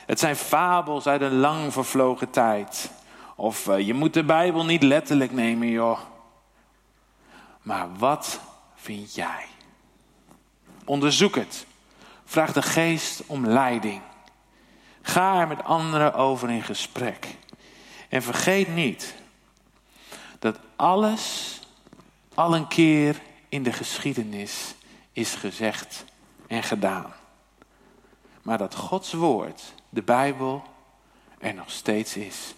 Het 0.05 0.19
zijn 0.19 0.35
fabels 0.35 1.07
uit 1.07 1.21
een 1.21 1.39
lang 1.39 1.73
vervlogen 1.73 2.29
tijd. 2.29 2.91
Of 3.35 3.67
uh, 3.67 3.79
je 3.79 3.93
moet 3.93 4.13
de 4.13 4.23
Bijbel 4.23 4.65
niet 4.65 4.83
letterlijk 4.83 5.31
nemen, 5.31 5.69
joh. 5.69 5.99
Maar 7.61 7.87
wat 7.97 8.39
vind 8.75 9.15
jij? 9.15 9.45
Onderzoek 10.85 11.35
het. 11.35 11.65
Vraag 12.25 12.53
de 12.53 12.61
geest 12.61 13.23
om 13.25 13.45
leiding. 13.45 14.01
Ga 15.01 15.39
er 15.39 15.47
met 15.47 15.63
anderen 15.63 16.13
over 16.13 16.49
in 16.49 16.63
gesprek. 16.63 17.27
En 18.09 18.23
vergeet 18.23 18.75
niet 18.75 19.15
dat 20.39 20.59
alles 20.75 21.59
al 22.33 22.55
een 22.55 22.67
keer 22.67 23.27
in 23.49 23.63
de 23.63 23.73
geschiedenis 23.73 24.75
is 25.11 25.35
gezegd 25.35 26.05
en 26.47 26.63
gedaan. 26.63 27.13
Maar 28.41 28.57
dat 28.57 28.75
Gods 28.75 29.13
woord, 29.13 29.73
de 29.89 30.01
Bijbel, 30.01 30.63
er 31.39 31.53
nog 31.53 31.71
steeds 31.71 32.15
is. 32.15 32.53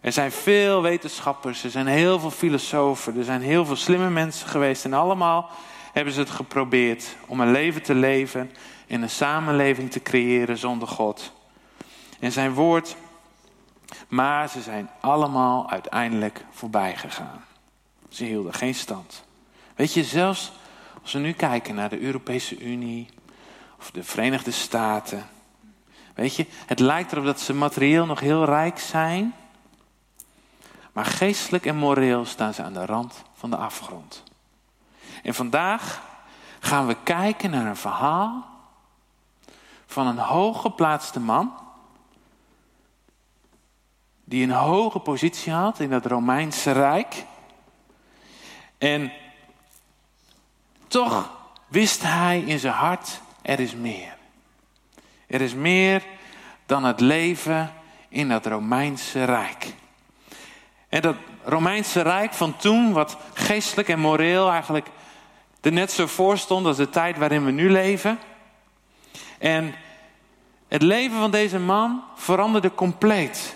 Er 0.00 0.12
zijn 0.12 0.32
veel 0.32 0.82
wetenschappers, 0.82 1.64
er 1.64 1.70
zijn 1.70 1.86
heel 1.86 2.18
veel 2.18 2.30
filosofen, 2.30 3.16
er 3.16 3.24
zijn 3.24 3.42
heel 3.42 3.64
veel 3.64 3.76
slimme 3.76 4.10
mensen 4.10 4.48
geweest 4.48 4.84
en 4.84 4.92
allemaal 4.92 5.50
hebben 5.92 6.12
ze 6.12 6.20
het 6.20 6.30
geprobeerd 6.30 7.16
om 7.26 7.40
een 7.40 7.50
leven 7.50 7.82
te 7.82 7.94
leven 7.94 8.50
en 8.86 9.02
een 9.02 9.10
samenleving 9.10 9.90
te 9.90 10.02
creëren 10.02 10.58
zonder 10.58 10.88
God. 10.88 11.32
En 12.20 12.32
zijn 12.32 12.52
woord, 12.54 12.96
maar 14.08 14.48
ze 14.48 14.60
zijn 14.60 14.90
allemaal 15.00 15.70
uiteindelijk 15.70 16.44
voorbij 16.50 16.96
gegaan. 16.96 17.44
Ze 18.12 18.24
hielden 18.24 18.54
geen 18.54 18.74
stand. 18.74 19.24
Weet 19.74 19.92
je, 19.92 20.04
zelfs 20.04 20.52
als 21.02 21.12
we 21.12 21.18
nu 21.18 21.32
kijken 21.32 21.74
naar 21.74 21.88
de 21.88 22.00
Europese 22.00 22.58
Unie 22.58 23.08
of 23.78 23.90
de 23.90 24.04
Verenigde 24.04 24.50
Staten. 24.50 25.26
Weet 26.14 26.36
je, 26.36 26.46
het 26.66 26.78
lijkt 26.78 27.12
erop 27.12 27.24
dat 27.24 27.40
ze 27.40 27.54
materieel 27.54 28.06
nog 28.06 28.20
heel 28.20 28.44
rijk 28.44 28.78
zijn. 28.78 29.34
Maar 30.92 31.04
geestelijk 31.04 31.66
en 31.66 31.76
moreel 31.76 32.24
staan 32.24 32.54
ze 32.54 32.62
aan 32.62 32.72
de 32.72 32.86
rand 32.86 33.22
van 33.34 33.50
de 33.50 33.56
afgrond. 33.56 34.22
En 35.22 35.34
vandaag 35.34 36.02
gaan 36.60 36.86
we 36.86 36.96
kijken 37.02 37.50
naar 37.50 37.66
een 37.66 37.76
verhaal 37.76 38.46
van 39.86 40.06
een 40.06 40.18
hooggeplaatste 40.18 41.20
man. 41.20 41.52
Die 44.24 44.44
een 44.44 44.50
hoge 44.50 44.98
positie 44.98 45.52
had 45.52 45.80
in 45.80 45.92
het 45.92 46.06
Romeinse 46.06 46.72
Rijk. 46.72 47.24
En 48.82 49.12
toch 50.88 51.30
wist 51.68 52.02
hij 52.02 52.40
in 52.46 52.58
zijn 52.58 52.72
hart, 52.72 53.20
er 53.42 53.60
is 53.60 53.74
meer. 53.74 54.16
Er 55.26 55.40
is 55.40 55.54
meer 55.54 56.02
dan 56.66 56.84
het 56.84 57.00
leven 57.00 57.72
in 58.08 58.28
dat 58.28 58.46
Romeinse 58.46 59.24
Rijk. 59.24 59.74
En 60.88 61.02
dat 61.02 61.16
Romeinse 61.44 62.00
Rijk 62.00 62.32
van 62.32 62.56
toen, 62.56 62.92
wat 62.92 63.16
geestelijk 63.34 63.88
en 63.88 63.98
moreel 63.98 64.50
eigenlijk 64.50 64.86
er 65.60 65.72
net 65.72 65.92
zo 65.92 66.06
voor 66.06 66.38
stond 66.38 66.66
als 66.66 66.76
de 66.76 66.90
tijd 66.90 67.18
waarin 67.18 67.44
we 67.44 67.50
nu 67.50 67.70
leven. 67.70 68.18
En 69.38 69.74
het 70.68 70.82
leven 70.82 71.18
van 71.18 71.30
deze 71.30 71.58
man 71.58 72.02
veranderde 72.14 72.74
compleet 72.74 73.54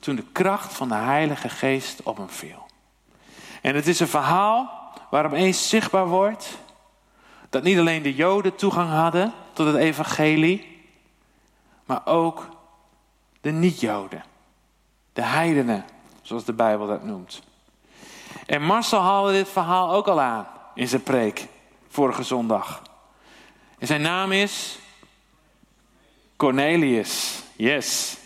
toen 0.00 0.16
de 0.16 0.26
kracht 0.32 0.74
van 0.74 0.88
de 0.88 0.94
Heilige 0.94 1.48
Geest 1.48 2.02
op 2.02 2.16
hem 2.16 2.30
viel. 2.30 2.65
En 3.66 3.74
het 3.74 3.86
is 3.86 4.00
een 4.00 4.08
verhaal 4.08 4.90
waar 5.10 5.26
opeens 5.26 5.68
zichtbaar 5.68 6.08
wordt 6.08 6.58
dat 7.50 7.62
niet 7.62 7.78
alleen 7.78 8.02
de 8.02 8.14
Joden 8.14 8.54
toegang 8.54 8.90
hadden 8.90 9.32
tot 9.52 9.66
het 9.66 9.76
evangelie, 9.76 10.84
maar 11.84 12.00
ook 12.04 12.48
de 13.40 13.50
niet-Joden, 13.50 14.24
de 15.12 15.22
heidenen, 15.22 15.84
zoals 16.22 16.44
de 16.44 16.52
Bijbel 16.52 16.86
dat 16.86 17.04
noemt. 17.04 17.42
En 18.46 18.62
Marcel 18.62 19.00
haalde 19.00 19.32
dit 19.32 19.48
verhaal 19.48 19.92
ook 19.92 20.08
al 20.08 20.20
aan 20.20 20.46
in 20.74 20.88
zijn 20.88 21.02
preek 21.02 21.46
vorige 21.88 22.22
zondag. 22.22 22.82
En 23.78 23.86
zijn 23.86 24.02
naam 24.02 24.32
is 24.32 24.78
Cornelius. 26.36 27.42
Yes. 27.56 28.16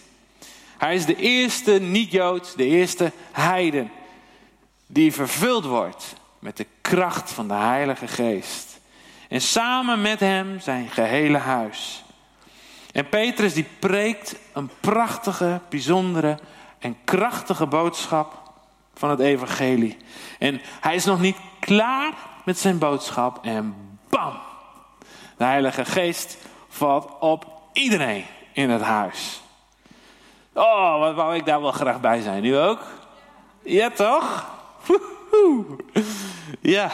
Hij 0.79 0.95
is 0.95 1.07
de 1.07 1.17
eerste 1.17 1.73
niet-Jood, 1.73 2.57
de 2.57 2.67
eerste 2.67 3.13
heiden, 3.33 3.91
die 4.93 5.13
vervuld 5.13 5.65
wordt 5.65 6.15
met 6.39 6.57
de 6.57 6.67
kracht 6.81 7.33
van 7.33 7.49
de 7.49 7.55
Heilige 7.55 8.09
Geest. 8.09 8.81
En 9.29 9.41
samen 9.41 10.01
met 10.01 10.21
hem 10.21 10.61
zijn 10.61 10.89
gehele 10.89 11.39
huis. 11.39 12.05
En 12.93 13.09
Petrus 13.09 13.55
die 13.55 13.67
preekt 13.79 14.37
een 14.53 14.71
prachtige, 14.81 15.61
bijzondere 15.69 16.39
en 16.79 16.97
krachtige 17.05 17.67
boodschap 17.67 18.53
van 18.95 19.11
het 19.11 19.21
evangelie. 19.21 19.97
En 20.39 20.61
hij 20.81 20.95
is 20.95 21.05
nog 21.05 21.21
niet 21.21 21.37
klaar 21.61 22.13
met 22.45 22.59
zijn 22.59 22.79
boodschap 22.79 23.45
en 23.45 23.75
bam! 24.09 24.33
De 25.37 25.45
Heilige 25.45 25.85
Geest 25.85 26.39
valt 26.69 27.19
op 27.21 27.47
iedereen 27.73 28.25
in 28.53 28.71
het 28.71 28.83
huis. 28.83 29.41
Oh, 30.53 30.99
wat 30.99 31.15
wou 31.15 31.35
ik 31.35 31.45
daar 31.45 31.61
wel 31.61 31.73
graag 31.73 32.01
bij 32.01 32.21
zijn. 32.21 32.43
Nu 32.43 32.59
ook? 32.59 32.81
Ja, 33.63 33.91
toch? 33.91 34.59
Ja. 36.61 36.91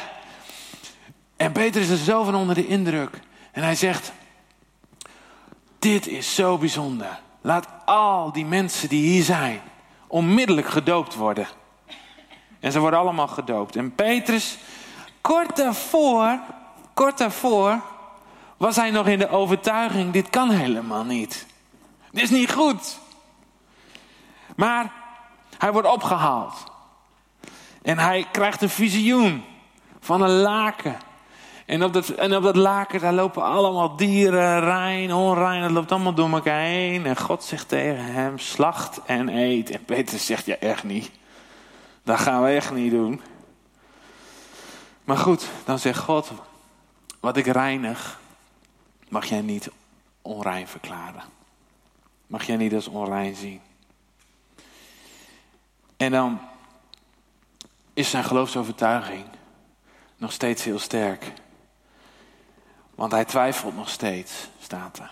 En 1.37 1.53
Peter 1.53 1.81
is 1.81 1.89
er 1.89 1.97
zo 1.97 2.25
van 2.25 2.35
onder 2.35 2.55
de 2.55 2.67
indruk. 2.67 3.21
En 3.53 3.63
hij 3.63 3.75
zegt: 3.75 4.13
Dit 5.79 6.07
is 6.07 6.35
zo 6.35 6.59
bijzonder. 6.59 7.21
Laat 7.41 7.69
al 7.85 8.33
die 8.33 8.45
mensen 8.45 8.89
die 8.89 9.09
hier 9.09 9.23
zijn 9.23 9.61
onmiddellijk 10.07 10.69
gedoopt 10.69 11.15
worden. 11.15 11.49
En 12.61 12.73
ze 12.73 12.79
worden 12.79 12.99
allemaal 12.99 13.29
gedoopt. 13.29 13.77
En 13.77 13.95
Petrus, 13.95 14.59
kort 15.21 15.57
daarvoor, 15.57 16.41
kort 16.95 17.19
daarvoor, 17.19 17.81
was 18.57 18.77
hij 18.77 18.91
nog 18.91 19.07
in 19.07 19.19
de 19.19 19.29
overtuiging: 19.29 20.13
dit 20.13 20.31
kan 20.31 20.51
helemaal 20.51 21.05
niet. 21.05 21.47
Dit 22.11 22.23
is 22.23 22.31
niet 22.31 22.53
goed. 22.53 22.99
Maar 24.57 24.93
hij 25.59 25.73
wordt 25.73 25.89
opgehaald. 25.89 26.75
En 27.87 27.99
hij 27.99 28.27
krijgt 28.33 28.63
een 28.63 28.69
visioen 28.69 29.45
van 30.01 30.23
een 30.23 30.31
laken. 30.41 30.97
En 31.67 31.85
op, 31.85 31.93
dat, 31.93 32.09
en 32.09 32.37
op 32.37 32.55
laken 32.55 33.01
daar 33.01 33.13
lopen 33.13 33.43
allemaal 33.43 33.97
dieren, 33.97 34.61
rein, 34.61 35.13
onrein. 35.13 35.63
Dat 35.63 35.71
loopt 35.71 35.93
allemaal 35.93 36.15
door 36.15 36.31
elkaar 36.31 36.61
heen. 36.61 37.07
En 37.07 37.17
God 37.17 37.45
zegt 37.45 37.69
tegen 37.69 38.05
hem, 38.05 38.39
slacht 38.39 39.01
en 39.05 39.29
eet. 39.29 39.71
En 39.71 39.85
Peter 39.85 40.19
zegt, 40.19 40.47
ja 40.47 40.57
echt 40.57 40.85
niet. 40.85 41.11
Dat 42.03 42.19
gaan 42.19 42.43
we 42.43 42.49
echt 42.49 42.73
niet 42.73 42.91
doen. 42.91 43.21
Maar 45.05 45.19
goed, 45.19 45.49
dan 45.65 45.79
zegt 45.79 45.99
God, 45.99 46.33
wat 47.21 47.37
ik 47.37 47.47
reinig, 47.47 48.21
mag 49.09 49.27
jij 49.27 49.41
niet 49.41 49.71
onrein 50.23 50.69
verklaren. 50.69 51.23
Mag 52.27 52.47
jij 52.47 52.57
niet 52.57 52.75
als 52.75 52.89
onrein 52.89 53.35
zien. 53.35 53.61
En 55.97 56.11
dan 56.11 56.41
is 57.97 58.11
zijn 58.11 58.25
geloofsovertuiging 58.25 59.25
nog 60.17 60.33
steeds 60.33 60.65
heel 60.65 60.79
sterk. 60.79 61.33
Want 62.95 63.13
hij 63.13 63.25
twijfelt 63.25 63.77
nog 63.77 63.89
steeds, 63.89 64.49
staat 64.61 64.99
er. 64.99 65.11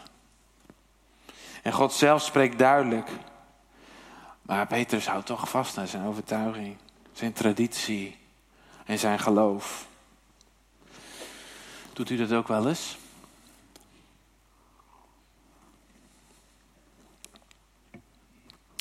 En 1.62 1.72
God 1.72 1.92
zelf 1.92 2.22
spreekt 2.22 2.58
duidelijk. 2.58 3.10
Maar 4.42 4.66
Petrus 4.66 5.06
houdt 5.06 5.26
toch 5.26 5.48
vast 5.48 5.78
aan 5.78 5.86
zijn 5.86 6.04
overtuiging, 6.04 6.76
zijn 7.12 7.32
traditie 7.32 8.18
en 8.84 8.98
zijn 8.98 9.18
geloof. 9.18 9.86
Doet 11.92 12.10
u 12.10 12.16
dat 12.16 12.32
ook 12.32 12.48
wel 12.48 12.68
eens? 12.68 12.96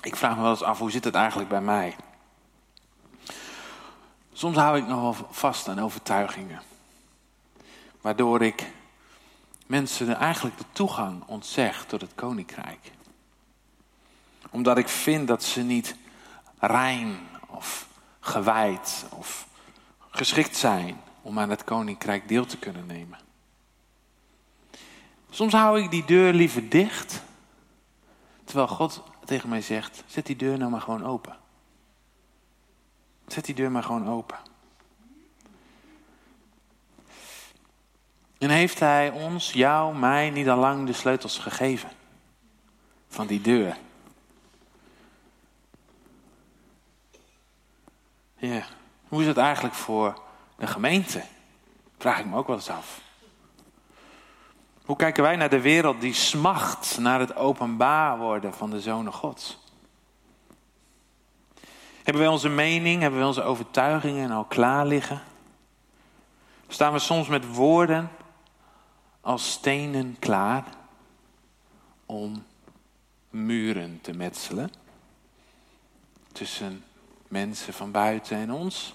Ik 0.01 0.15
vraag 0.15 0.35
me 0.35 0.41
wel 0.41 0.51
eens 0.51 0.63
af, 0.63 0.79
hoe 0.79 0.91
zit 0.91 1.03
het 1.03 1.15
eigenlijk 1.15 1.49
bij 1.49 1.61
mij? 1.61 1.95
Soms 4.33 4.57
hou 4.57 4.77
ik 4.77 4.87
nog 4.87 5.01
wel 5.01 5.27
vast 5.31 5.67
aan 5.67 5.79
overtuigingen. 5.79 6.61
Waardoor 8.01 8.41
ik 8.41 8.71
mensen 9.67 10.15
eigenlijk 10.15 10.57
de 10.57 10.65
toegang 10.71 11.23
ontzeg 11.25 11.85
tot 11.85 12.01
het 12.01 12.11
koninkrijk. 12.15 12.91
Omdat 14.49 14.77
ik 14.77 14.87
vind 14.87 15.27
dat 15.27 15.43
ze 15.43 15.61
niet 15.61 15.95
rein 16.59 17.19
of 17.47 17.87
gewijd 18.19 19.05
of 19.09 19.47
geschikt 20.09 20.57
zijn 20.57 21.01
om 21.21 21.39
aan 21.39 21.49
het 21.49 21.63
koninkrijk 21.63 22.27
deel 22.27 22.45
te 22.45 22.57
kunnen 22.57 22.85
nemen. 22.85 23.19
Soms 25.29 25.53
hou 25.53 25.81
ik 25.81 25.91
die 25.91 26.05
deur 26.05 26.33
liever 26.33 26.69
dicht, 26.69 27.23
terwijl 28.43 28.67
God 28.67 29.03
tegen 29.25 29.49
mij 29.49 29.61
zegt: 29.61 30.03
zet 30.07 30.25
die 30.25 30.35
deur 30.35 30.57
nou 30.57 30.71
maar 30.71 30.81
gewoon 30.81 31.05
open. 31.05 31.37
Zet 33.27 33.45
die 33.45 33.55
deur 33.55 33.71
maar 33.71 33.83
gewoon 33.83 34.09
open. 34.09 34.37
En 38.37 38.49
heeft 38.49 38.79
Hij 38.79 39.09
ons, 39.09 39.51
jou, 39.51 39.95
mij 39.95 40.29
niet 40.29 40.49
al 40.49 40.57
lang 40.57 40.87
de 40.87 40.93
sleutels 40.93 41.37
gegeven 41.37 41.89
van 43.07 43.27
die 43.27 43.41
deur. 43.41 43.77
Ja, 48.35 48.63
hoe 49.07 49.21
is 49.21 49.27
het 49.27 49.37
eigenlijk 49.37 49.75
voor 49.75 50.21
de 50.57 50.67
gemeente? 50.67 51.23
Vraag 51.97 52.19
ik 52.19 52.25
me 52.25 52.37
ook 52.37 52.47
wel 52.47 52.55
eens 52.55 52.69
af. 52.69 53.01
Hoe 54.85 54.95
kijken 54.95 55.23
wij 55.23 55.35
naar 55.35 55.49
de 55.49 55.61
wereld 55.61 56.01
die 56.01 56.13
smacht 56.13 56.97
naar 56.97 57.19
het 57.19 57.35
openbaar 57.35 58.17
worden 58.17 58.53
van 58.53 58.69
de 58.69 58.81
Zonen 58.81 59.13
Gods? 59.13 59.62
Hebben 62.03 62.21
wij 62.21 62.31
onze 62.31 62.49
mening, 62.49 63.01
hebben 63.01 63.19
wij 63.19 63.27
onze 63.27 63.43
overtuigingen 63.43 64.31
al 64.31 64.43
klaar 64.43 64.85
liggen? 64.85 65.21
Staan 66.67 66.93
we 66.93 66.99
soms 66.99 67.27
met 67.27 67.55
woorden 67.55 68.09
als 69.21 69.51
stenen 69.51 70.15
klaar 70.19 70.63
om 72.05 72.43
muren 73.29 73.99
te 74.01 74.13
metselen 74.13 74.71
tussen 76.31 76.83
mensen 77.27 77.73
van 77.73 77.91
buiten 77.91 78.37
en 78.37 78.51
ons? 78.51 78.93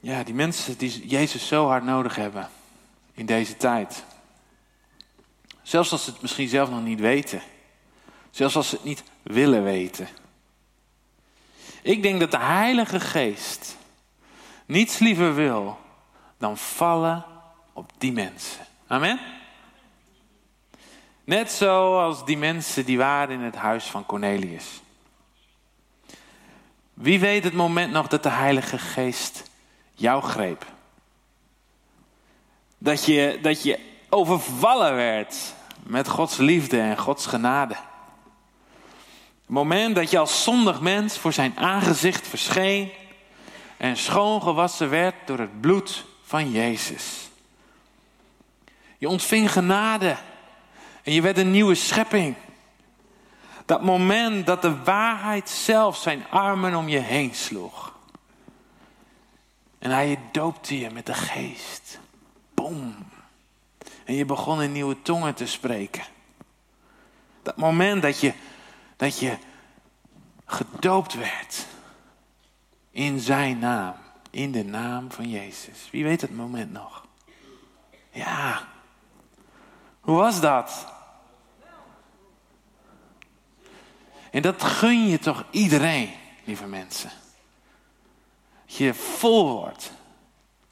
Ja, 0.00 0.22
die 0.22 0.34
mensen 0.34 0.78
die 0.78 1.06
Jezus 1.06 1.46
zo 1.46 1.66
hard 1.66 1.84
nodig 1.84 2.16
hebben 2.16 2.48
in 3.12 3.26
deze 3.26 3.56
tijd. 3.56 4.04
Zelfs 5.62 5.92
als 5.92 6.04
ze 6.04 6.10
het 6.10 6.22
misschien 6.22 6.48
zelf 6.48 6.70
nog 6.70 6.82
niet 6.82 7.00
weten. 7.00 7.42
Zelfs 8.30 8.56
als 8.56 8.68
ze 8.68 8.74
het 8.74 8.84
niet 8.84 9.02
willen 9.22 9.62
weten. 9.62 10.08
Ik 11.84 12.02
denk 12.02 12.20
dat 12.20 12.30
de 12.30 12.38
Heilige 12.38 13.00
Geest 13.00 13.76
niets 14.66 14.98
liever 14.98 15.34
wil 15.34 15.78
dan 16.38 16.56
vallen 16.56 17.24
op 17.72 17.90
die 17.98 18.12
mensen. 18.12 18.66
Amen? 18.86 19.20
Net 21.24 21.50
zoals 21.50 22.24
die 22.24 22.36
mensen 22.36 22.84
die 22.84 22.98
waren 22.98 23.34
in 23.34 23.40
het 23.40 23.54
huis 23.54 23.84
van 23.84 24.06
Cornelius. 24.06 24.80
Wie 26.94 27.20
weet 27.20 27.44
het 27.44 27.54
moment 27.54 27.92
nog 27.92 28.08
dat 28.08 28.22
de 28.22 28.30
Heilige 28.30 28.78
Geest 28.78 29.50
jou 29.94 30.22
greep? 30.22 30.66
Dat 32.78 33.04
je, 33.04 33.38
dat 33.42 33.62
je 33.62 33.78
overvallen 34.08 34.94
werd 34.94 35.54
met 35.82 36.08
Gods 36.08 36.36
liefde 36.36 36.80
en 36.80 36.98
Gods 36.98 37.26
genade. 37.26 37.76
Moment 39.54 39.94
dat 39.94 40.10
je 40.10 40.18
als 40.18 40.42
zondig 40.42 40.80
mens 40.80 41.18
voor 41.18 41.32
zijn 41.32 41.58
aangezicht 41.58 42.28
verscheen 42.28 42.90
en 43.76 43.96
schoongewassen 43.96 44.90
werd 44.90 45.14
door 45.24 45.38
het 45.38 45.60
bloed 45.60 46.04
van 46.24 46.50
Jezus. 46.50 47.30
Je 48.98 49.08
ontving 49.08 49.52
genade 49.52 50.16
en 51.02 51.12
je 51.12 51.20
werd 51.20 51.38
een 51.38 51.50
nieuwe 51.50 51.74
schepping. 51.74 52.34
Dat 53.64 53.82
moment 53.82 54.46
dat 54.46 54.62
de 54.62 54.82
waarheid 54.82 55.48
zelf 55.48 55.96
zijn 55.96 56.24
armen 56.30 56.74
om 56.74 56.88
je 56.88 56.98
heen 56.98 57.34
sloeg. 57.34 57.92
En 59.78 59.90
hij 59.90 60.18
doopte 60.32 60.78
je 60.78 60.90
met 60.90 61.06
de 61.06 61.14
geest. 61.14 62.00
Boom. 62.54 62.94
En 64.04 64.14
je 64.14 64.24
begon 64.24 64.62
in 64.62 64.72
nieuwe 64.72 65.02
tongen 65.02 65.34
te 65.34 65.46
spreken. 65.46 66.04
Dat 67.42 67.56
moment 67.56 68.02
dat 68.02 68.20
je, 68.20 68.32
dat 69.04 69.18
je 69.18 69.38
gedoopt 70.44 71.14
werd. 71.14 71.66
In 72.90 73.20
zijn 73.20 73.58
naam. 73.58 73.94
In 74.30 74.52
de 74.52 74.64
naam 74.64 75.12
van 75.12 75.30
Jezus. 75.30 75.90
Wie 75.90 76.04
weet 76.04 76.20
het 76.20 76.36
moment 76.36 76.72
nog? 76.72 77.06
Ja. 78.10 78.68
Hoe 80.00 80.16
was 80.16 80.40
dat? 80.40 80.92
En 84.30 84.42
dat 84.42 84.62
gun 84.62 85.08
je 85.08 85.18
toch 85.18 85.44
iedereen, 85.50 86.10
lieve 86.44 86.66
mensen. 86.66 87.10
Dat 88.66 88.76
je 88.76 88.94
vol 88.94 89.52
wordt 89.52 89.92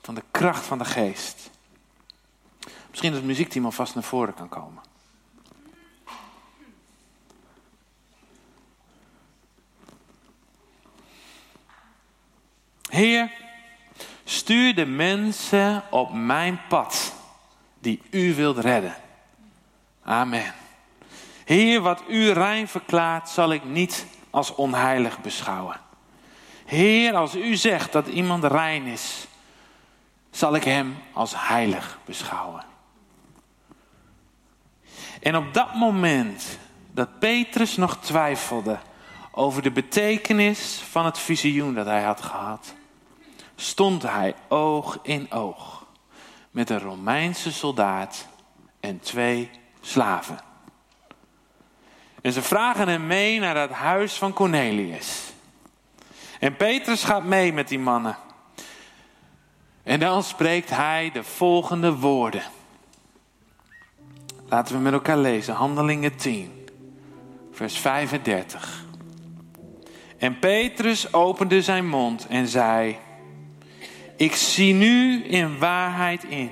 van 0.00 0.14
de 0.14 0.24
kracht 0.30 0.64
van 0.64 0.78
de 0.78 0.84
geest. 0.84 1.50
Misschien 2.88 3.10
dat 3.10 3.18
het 3.18 3.28
muziekteam 3.28 3.64
alvast 3.64 3.94
naar 3.94 4.04
voren 4.04 4.34
kan 4.34 4.48
komen. 4.48 4.82
Heer, 12.92 13.30
stuur 14.24 14.74
de 14.74 14.86
mensen 14.86 15.82
op 15.90 16.12
mijn 16.12 16.60
pad 16.68 17.14
die 17.78 18.02
u 18.10 18.34
wilt 18.34 18.58
redden. 18.58 18.96
Amen. 20.04 20.54
Heer, 21.44 21.80
wat 21.80 22.02
u 22.08 22.30
rein 22.30 22.68
verklaart, 22.68 23.28
zal 23.28 23.52
ik 23.52 23.64
niet 23.64 24.06
als 24.30 24.54
onheilig 24.54 25.20
beschouwen. 25.20 25.80
Heer, 26.64 27.14
als 27.14 27.36
u 27.36 27.56
zegt 27.56 27.92
dat 27.92 28.06
iemand 28.06 28.44
rein 28.44 28.84
is, 28.84 29.26
zal 30.30 30.54
ik 30.54 30.64
hem 30.64 30.96
als 31.12 31.32
heilig 31.36 31.98
beschouwen. 32.04 32.64
En 35.20 35.36
op 35.36 35.54
dat 35.54 35.74
moment 35.74 36.58
dat 36.90 37.18
Petrus 37.18 37.76
nog 37.76 37.96
twijfelde 37.96 38.78
over 39.30 39.62
de 39.62 39.70
betekenis 39.70 40.82
van 40.90 41.04
het 41.04 41.18
visioen 41.18 41.74
dat 41.74 41.86
hij 41.86 42.02
had 42.02 42.20
gehad, 42.20 42.74
stond 43.62 44.02
hij 44.02 44.34
oog 44.48 44.98
in 45.02 45.32
oog 45.32 45.86
met 46.50 46.70
een 46.70 46.78
Romeinse 46.78 47.52
soldaat 47.52 48.26
en 48.80 49.00
twee 49.00 49.50
slaven. 49.80 50.40
En 52.22 52.32
ze 52.32 52.42
vragen 52.42 52.88
hem 52.88 53.06
mee 53.06 53.40
naar 53.40 53.56
het 53.56 53.70
huis 53.70 54.14
van 54.14 54.32
Cornelius. 54.32 55.32
En 56.38 56.56
Petrus 56.56 57.04
gaat 57.04 57.24
mee 57.24 57.52
met 57.52 57.68
die 57.68 57.78
mannen. 57.78 58.16
En 59.82 60.00
dan 60.00 60.22
spreekt 60.22 60.70
hij 60.70 61.10
de 61.12 61.24
volgende 61.24 61.94
woorden. 61.94 62.42
Laten 64.48 64.74
we 64.74 64.80
met 64.80 64.92
elkaar 64.92 65.18
lezen, 65.18 65.54
Handelingen 65.54 66.16
10, 66.16 66.68
vers 67.52 67.78
35. 67.78 68.84
En 70.18 70.38
Petrus 70.38 71.12
opende 71.12 71.62
zijn 71.62 71.88
mond 71.88 72.26
en 72.26 72.48
zei: 72.48 72.98
Ik 74.22 74.34
zie 74.34 74.74
nu 74.74 75.24
in 75.24 75.58
waarheid 75.58 76.24
in 76.24 76.50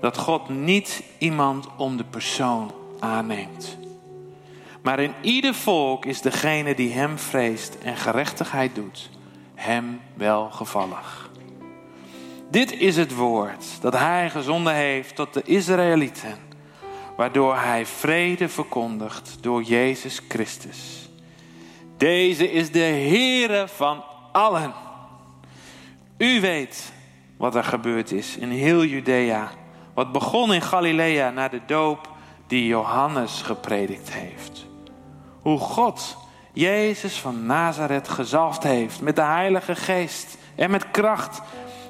dat 0.00 0.18
God 0.18 0.48
niet 0.48 1.02
iemand 1.18 1.66
om 1.76 1.96
de 1.96 2.04
persoon 2.04 2.72
aanneemt. 2.98 3.78
Maar 4.82 5.00
in 5.00 5.14
ieder 5.20 5.54
volk 5.54 6.04
is 6.04 6.20
degene 6.20 6.74
die 6.74 6.92
hem 6.92 7.18
vreest 7.18 7.74
en 7.82 7.96
gerechtigheid 7.96 8.74
doet, 8.74 9.10
hem 9.54 10.00
welgevallig. 10.14 11.30
Dit 12.50 12.72
is 12.72 12.96
het 12.96 13.14
woord 13.14 13.64
dat 13.80 13.98
hij 13.98 14.30
gezonden 14.30 14.74
heeft 14.74 15.14
tot 15.14 15.34
de 15.34 15.42
Israëlieten, 15.44 16.38
waardoor 17.16 17.56
hij 17.56 17.86
vrede 17.86 18.48
verkondigt 18.48 19.36
door 19.40 19.62
Jezus 19.62 20.20
Christus. 20.28 21.08
Deze 21.96 22.52
is 22.52 22.70
de 22.70 22.78
Heere 22.78 23.68
van 23.68 24.04
allen. 24.32 24.83
U 26.16 26.40
weet 26.40 26.92
wat 27.36 27.54
er 27.54 27.64
gebeurd 27.64 28.12
is 28.12 28.36
in 28.36 28.50
heel 28.50 28.84
Judea, 28.84 29.50
wat 29.94 30.12
begon 30.12 30.52
in 30.52 30.62
Galilea 30.62 31.30
na 31.30 31.48
de 31.48 31.60
doop 31.66 32.08
die 32.46 32.66
Johannes 32.66 33.42
gepredikt 33.42 34.12
heeft 34.12 34.64
hoe 35.44 35.58
God 35.58 36.16
Jezus 36.52 37.20
van 37.20 37.46
Nazareth 37.46 38.08
gezalfd 38.08 38.62
heeft 38.62 39.00
met 39.00 39.16
de 39.16 39.22
Heilige 39.22 39.74
Geest 39.74 40.38
en 40.54 40.70
met 40.70 40.90
kracht. 40.90 41.42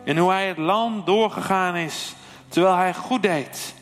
En 0.04 0.16
hoe 0.16 0.30
hij 0.30 0.48
het 0.48 0.58
land 0.58 1.06
doorgegaan 1.06 1.76
is 1.76 2.14
terwijl 2.48 2.76
hij 2.76 2.94
goed 2.94 3.22
deed. 3.22 3.74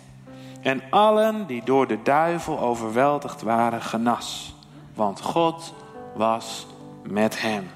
En 0.63 0.83
allen 0.91 1.47
die 1.47 1.63
door 1.65 1.87
de 1.87 2.03
duivel 2.03 2.61
overweldigd 2.61 3.43
waren 3.43 3.83
genas. 3.83 4.55
Want 4.95 5.21
God 5.21 5.75
was 6.15 6.67
met 7.03 7.41
hem. 7.41 7.71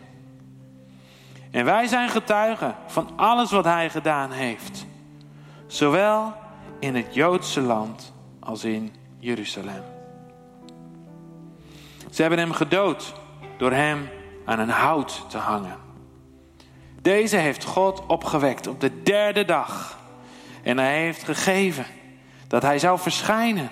En 1.56 1.64
wij 1.64 1.86
zijn 1.86 2.08
getuigen 2.08 2.74
van 2.86 3.08
alles 3.16 3.50
wat 3.50 3.64
hij 3.64 3.90
gedaan 3.90 4.30
heeft. 4.30 4.86
Zowel 5.66 6.34
in 6.78 6.94
het 6.94 7.14
Joodse 7.14 7.60
land 7.60 8.12
als 8.40 8.64
in 8.64 8.94
Jeruzalem. 9.18 9.82
Ze 12.10 12.20
hebben 12.20 12.38
hem 12.38 12.52
gedood 12.52 13.14
door 13.58 13.72
hem 13.72 14.08
aan 14.44 14.58
een 14.58 14.68
hout 14.68 15.24
te 15.28 15.38
hangen. 15.38 15.76
Deze 17.02 17.36
heeft 17.36 17.64
God 17.64 18.06
opgewekt 18.06 18.66
op 18.66 18.80
de 18.80 19.02
derde 19.02 19.44
dag. 19.44 19.98
En 20.62 20.78
hij 20.78 21.00
heeft 21.00 21.24
gegeven 21.24 21.86
dat 22.46 22.62
hij 22.62 22.78
zou 22.78 22.98
verschijnen. 22.98 23.70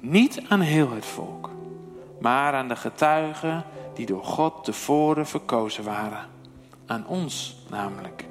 Niet 0.00 0.42
aan 0.48 0.60
heel 0.60 0.90
het 0.90 1.06
volk, 1.06 1.50
maar 2.20 2.54
aan 2.54 2.68
de 2.68 2.76
getuigen 2.76 3.64
die 3.94 4.06
door 4.06 4.24
God 4.24 4.64
tevoren 4.64 5.26
verkozen 5.26 5.84
waren. 5.84 6.35
Aan 6.86 7.06
ons 7.06 7.56
namelijk, 7.70 8.24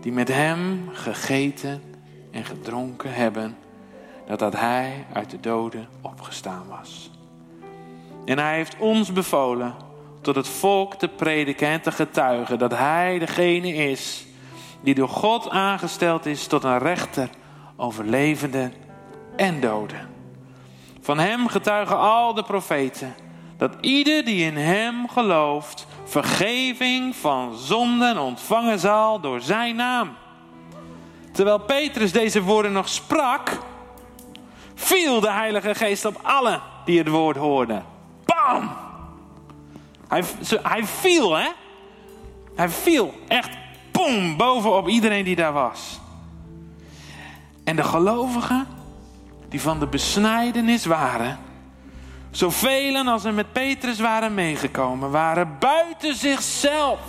die 0.00 0.12
met 0.12 0.28
hem 0.28 0.88
gegeten 0.92 1.82
en 2.30 2.44
gedronken 2.44 3.14
hebben 3.14 3.56
dat 4.36 4.56
hij 4.56 5.06
uit 5.12 5.30
de 5.30 5.40
doden 5.40 5.88
opgestaan 6.00 6.66
was. 6.68 7.10
En 8.24 8.38
hij 8.38 8.54
heeft 8.54 8.76
ons 8.78 9.12
bevolen 9.12 9.74
tot 10.20 10.34
het 10.34 10.48
volk 10.48 10.94
te 10.94 11.08
prediken 11.08 11.68
en 11.68 11.80
te 11.80 11.92
getuigen 11.92 12.58
dat 12.58 12.76
hij 12.76 13.18
degene 13.18 13.74
is 13.74 14.26
die 14.80 14.94
door 14.94 15.08
God 15.08 15.50
aangesteld 15.50 16.26
is 16.26 16.46
tot 16.46 16.64
een 16.64 16.78
rechter 16.78 17.30
over 17.76 18.04
levenden 18.04 18.72
en 19.36 19.60
doden. 19.60 20.08
Van 21.00 21.18
hem 21.18 21.48
getuigen 21.48 21.98
al 21.98 22.34
de 22.34 22.42
profeten 22.42 23.14
dat 23.56 23.76
ieder 23.80 24.24
die 24.24 24.44
in 24.44 24.56
hem 24.56 25.08
gelooft 25.08 25.86
vergeving 26.04 27.16
van 27.16 27.56
zonden 27.56 28.18
ontvangen 28.18 28.78
zal 28.78 29.20
door 29.20 29.40
zijn 29.40 29.76
naam. 29.76 30.16
Terwijl 31.32 31.58
Petrus 31.58 32.12
deze 32.12 32.42
woorden 32.42 32.72
nog 32.72 32.88
sprak, 32.88 33.58
viel 34.74 35.20
de 35.20 35.30
Heilige 35.30 35.74
Geest 35.74 36.04
op 36.04 36.20
allen 36.22 36.60
die 36.84 36.98
het 36.98 37.08
woord 37.08 37.36
hoorden. 37.36 37.84
Bam! 38.24 38.70
Hij, 40.08 40.24
hij 40.62 40.84
viel, 40.84 41.36
hè? 41.36 41.48
Hij 42.54 42.68
viel 42.68 43.14
echt, 43.28 43.50
boom, 43.92 44.36
bovenop 44.36 44.88
iedereen 44.88 45.24
die 45.24 45.36
daar 45.36 45.52
was. 45.52 46.00
En 47.64 47.76
de 47.76 47.84
gelovigen 47.84 48.66
die 49.48 49.60
van 49.60 49.78
de 49.78 49.86
besnijdenis 49.86 50.84
waren, 50.84 51.38
zoveel 52.32 52.96
als 52.96 53.24
er 53.24 53.34
met 53.34 53.52
Petrus 53.52 54.00
waren 54.00 54.34
meegekomen, 54.34 55.10
waren 55.10 55.56
buiten 55.58 56.14
zichzelf. 56.14 57.00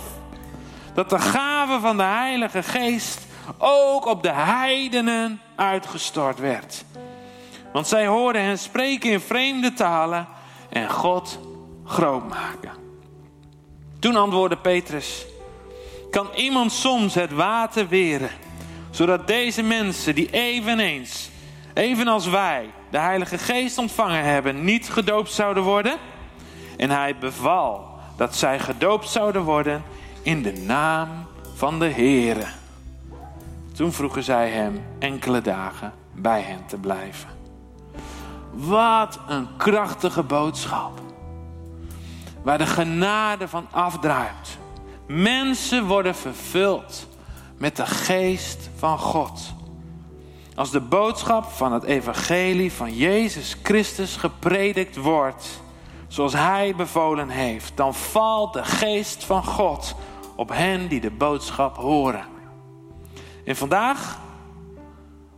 Dat 0.94 1.10
de 1.10 1.18
gave 1.18 1.80
van 1.80 1.96
de 1.96 2.02
Heilige 2.02 2.62
Geest 2.62 3.26
ook 3.58 4.06
op 4.06 4.22
de 4.22 4.32
heidenen 4.32 5.40
uitgestort 5.56 6.38
werd. 6.38 6.84
Want 7.72 7.86
zij 7.86 8.06
hoorden 8.06 8.42
hen 8.42 8.58
spreken 8.58 9.10
in 9.10 9.20
vreemde 9.20 9.72
talen 9.72 10.26
en 10.70 10.90
God 10.90 11.38
groot 11.84 12.28
maken. 12.28 12.72
Toen 13.98 14.16
antwoordde 14.16 14.56
Petrus: 14.56 15.26
Kan 16.10 16.28
iemand 16.34 16.72
soms 16.72 17.14
het 17.14 17.32
water 17.32 17.88
weren, 17.88 18.30
zodat 18.90 19.26
deze 19.26 19.62
mensen 19.62 20.14
die 20.14 20.30
eveneens, 20.30 21.30
evenals 21.74 22.26
wij, 22.26 22.70
de 22.94 23.00
Heilige 23.00 23.38
Geest 23.38 23.78
ontvangen 23.78 24.24
hebben, 24.24 24.64
niet 24.64 24.90
gedoopt 24.90 25.30
zouden 25.30 25.62
worden? 25.62 25.96
En 26.76 26.90
hij 26.90 27.18
beval 27.18 27.88
dat 28.16 28.36
zij 28.36 28.58
gedoopt 28.58 29.08
zouden 29.08 29.42
worden 29.42 29.82
in 30.22 30.42
de 30.42 30.52
naam 30.52 31.08
van 31.54 31.78
de 31.78 31.90
Heere. 31.90 32.46
Toen 33.72 33.92
vroegen 33.92 34.22
zij 34.22 34.50
hem 34.50 34.84
enkele 34.98 35.40
dagen 35.40 35.92
bij 36.12 36.40
hen 36.40 36.66
te 36.66 36.76
blijven. 36.76 37.28
Wat 38.52 39.18
een 39.28 39.48
krachtige 39.56 40.22
boodschap. 40.22 41.00
Waar 42.42 42.58
de 42.58 42.66
genade 42.66 43.48
van 43.48 43.66
afdruipt. 43.70 44.58
Mensen 45.06 45.86
worden 45.86 46.14
vervuld 46.14 47.08
met 47.58 47.76
de 47.76 47.86
geest 47.86 48.70
van 48.76 48.98
God. 48.98 49.54
Als 50.54 50.70
de 50.70 50.80
boodschap 50.80 51.44
van 51.44 51.72
het 51.72 51.82
evangelie 51.82 52.72
van 52.72 52.94
Jezus 52.94 53.56
Christus 53.62 54.16
gepredikt 54.16 54.96
wordt, 54.96 55.62
zoals 56.08 56.32
Hij 56.32 56.74
bevolen 56.76 57.28
heeft, 57.28 57.76
dan 57.76 57.94
valt 57.94 58.52
de 58.52 58.64
geest 58.64 59.24
van 59.24 59.44
God 59.44 59.94
op 60.36 60.48
hen 60.48 60.88
die 60.88 61.00
de 61.00 61.10
boodschap 61.10 61.76
horen. 61.76 62.24
En 63.44 63.56
vandaag, 63.56 64.18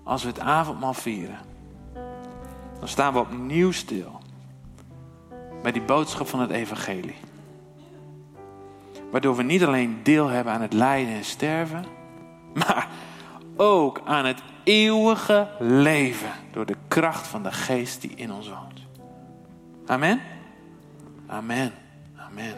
als 0.05 0.22
we 0.22 0.29
het 0.29 0.40
avondmaal 0.40 0.94
vieren, 0.94 1.38
dan 2.79 2.88
staan 2.88 3.12
we 3.12 3.18
opnieuw 3.18 3.72
stil 3.72 4.20
bij 5.62 5.72
die 5.72 5.83
boodschap 5.83 6.29
van 6.29 6.40
het 6.40 6.50
evangelie. 6.50 7.16
Waardoor 9.11 9.37
we 9.37 9.42
niet 9.42 9.64
alleen 9.64 10.00
deel 10.02 10.29
hebben 10.29 10.52
aan 10.52 10.61
het 10.61 10.72
lijden 10.72 11.14
en 11.14 11.24
sterven, 11.24 11.85
maar 12.55 12.88
ook 13.57 14.00
aan 14.05 14.24
het 14.24 14.42
eeuwige 14.66 15.48
leven 15.59 16.31
door 16.52 16.66
de 16.66 16.76
kracht 16.88 17.26
van 17.26 17.42
de 17.42 17.52
geest 17.52 18.00
die 18.00 18.12
in 18.14 18.33
ons 18.33 18.48
woont. 18.48 18.81
Amen. 19.87 20.20
Amen. 21.26 21.72
Amen. 22.16 22.55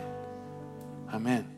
Amen. 1.11 1.58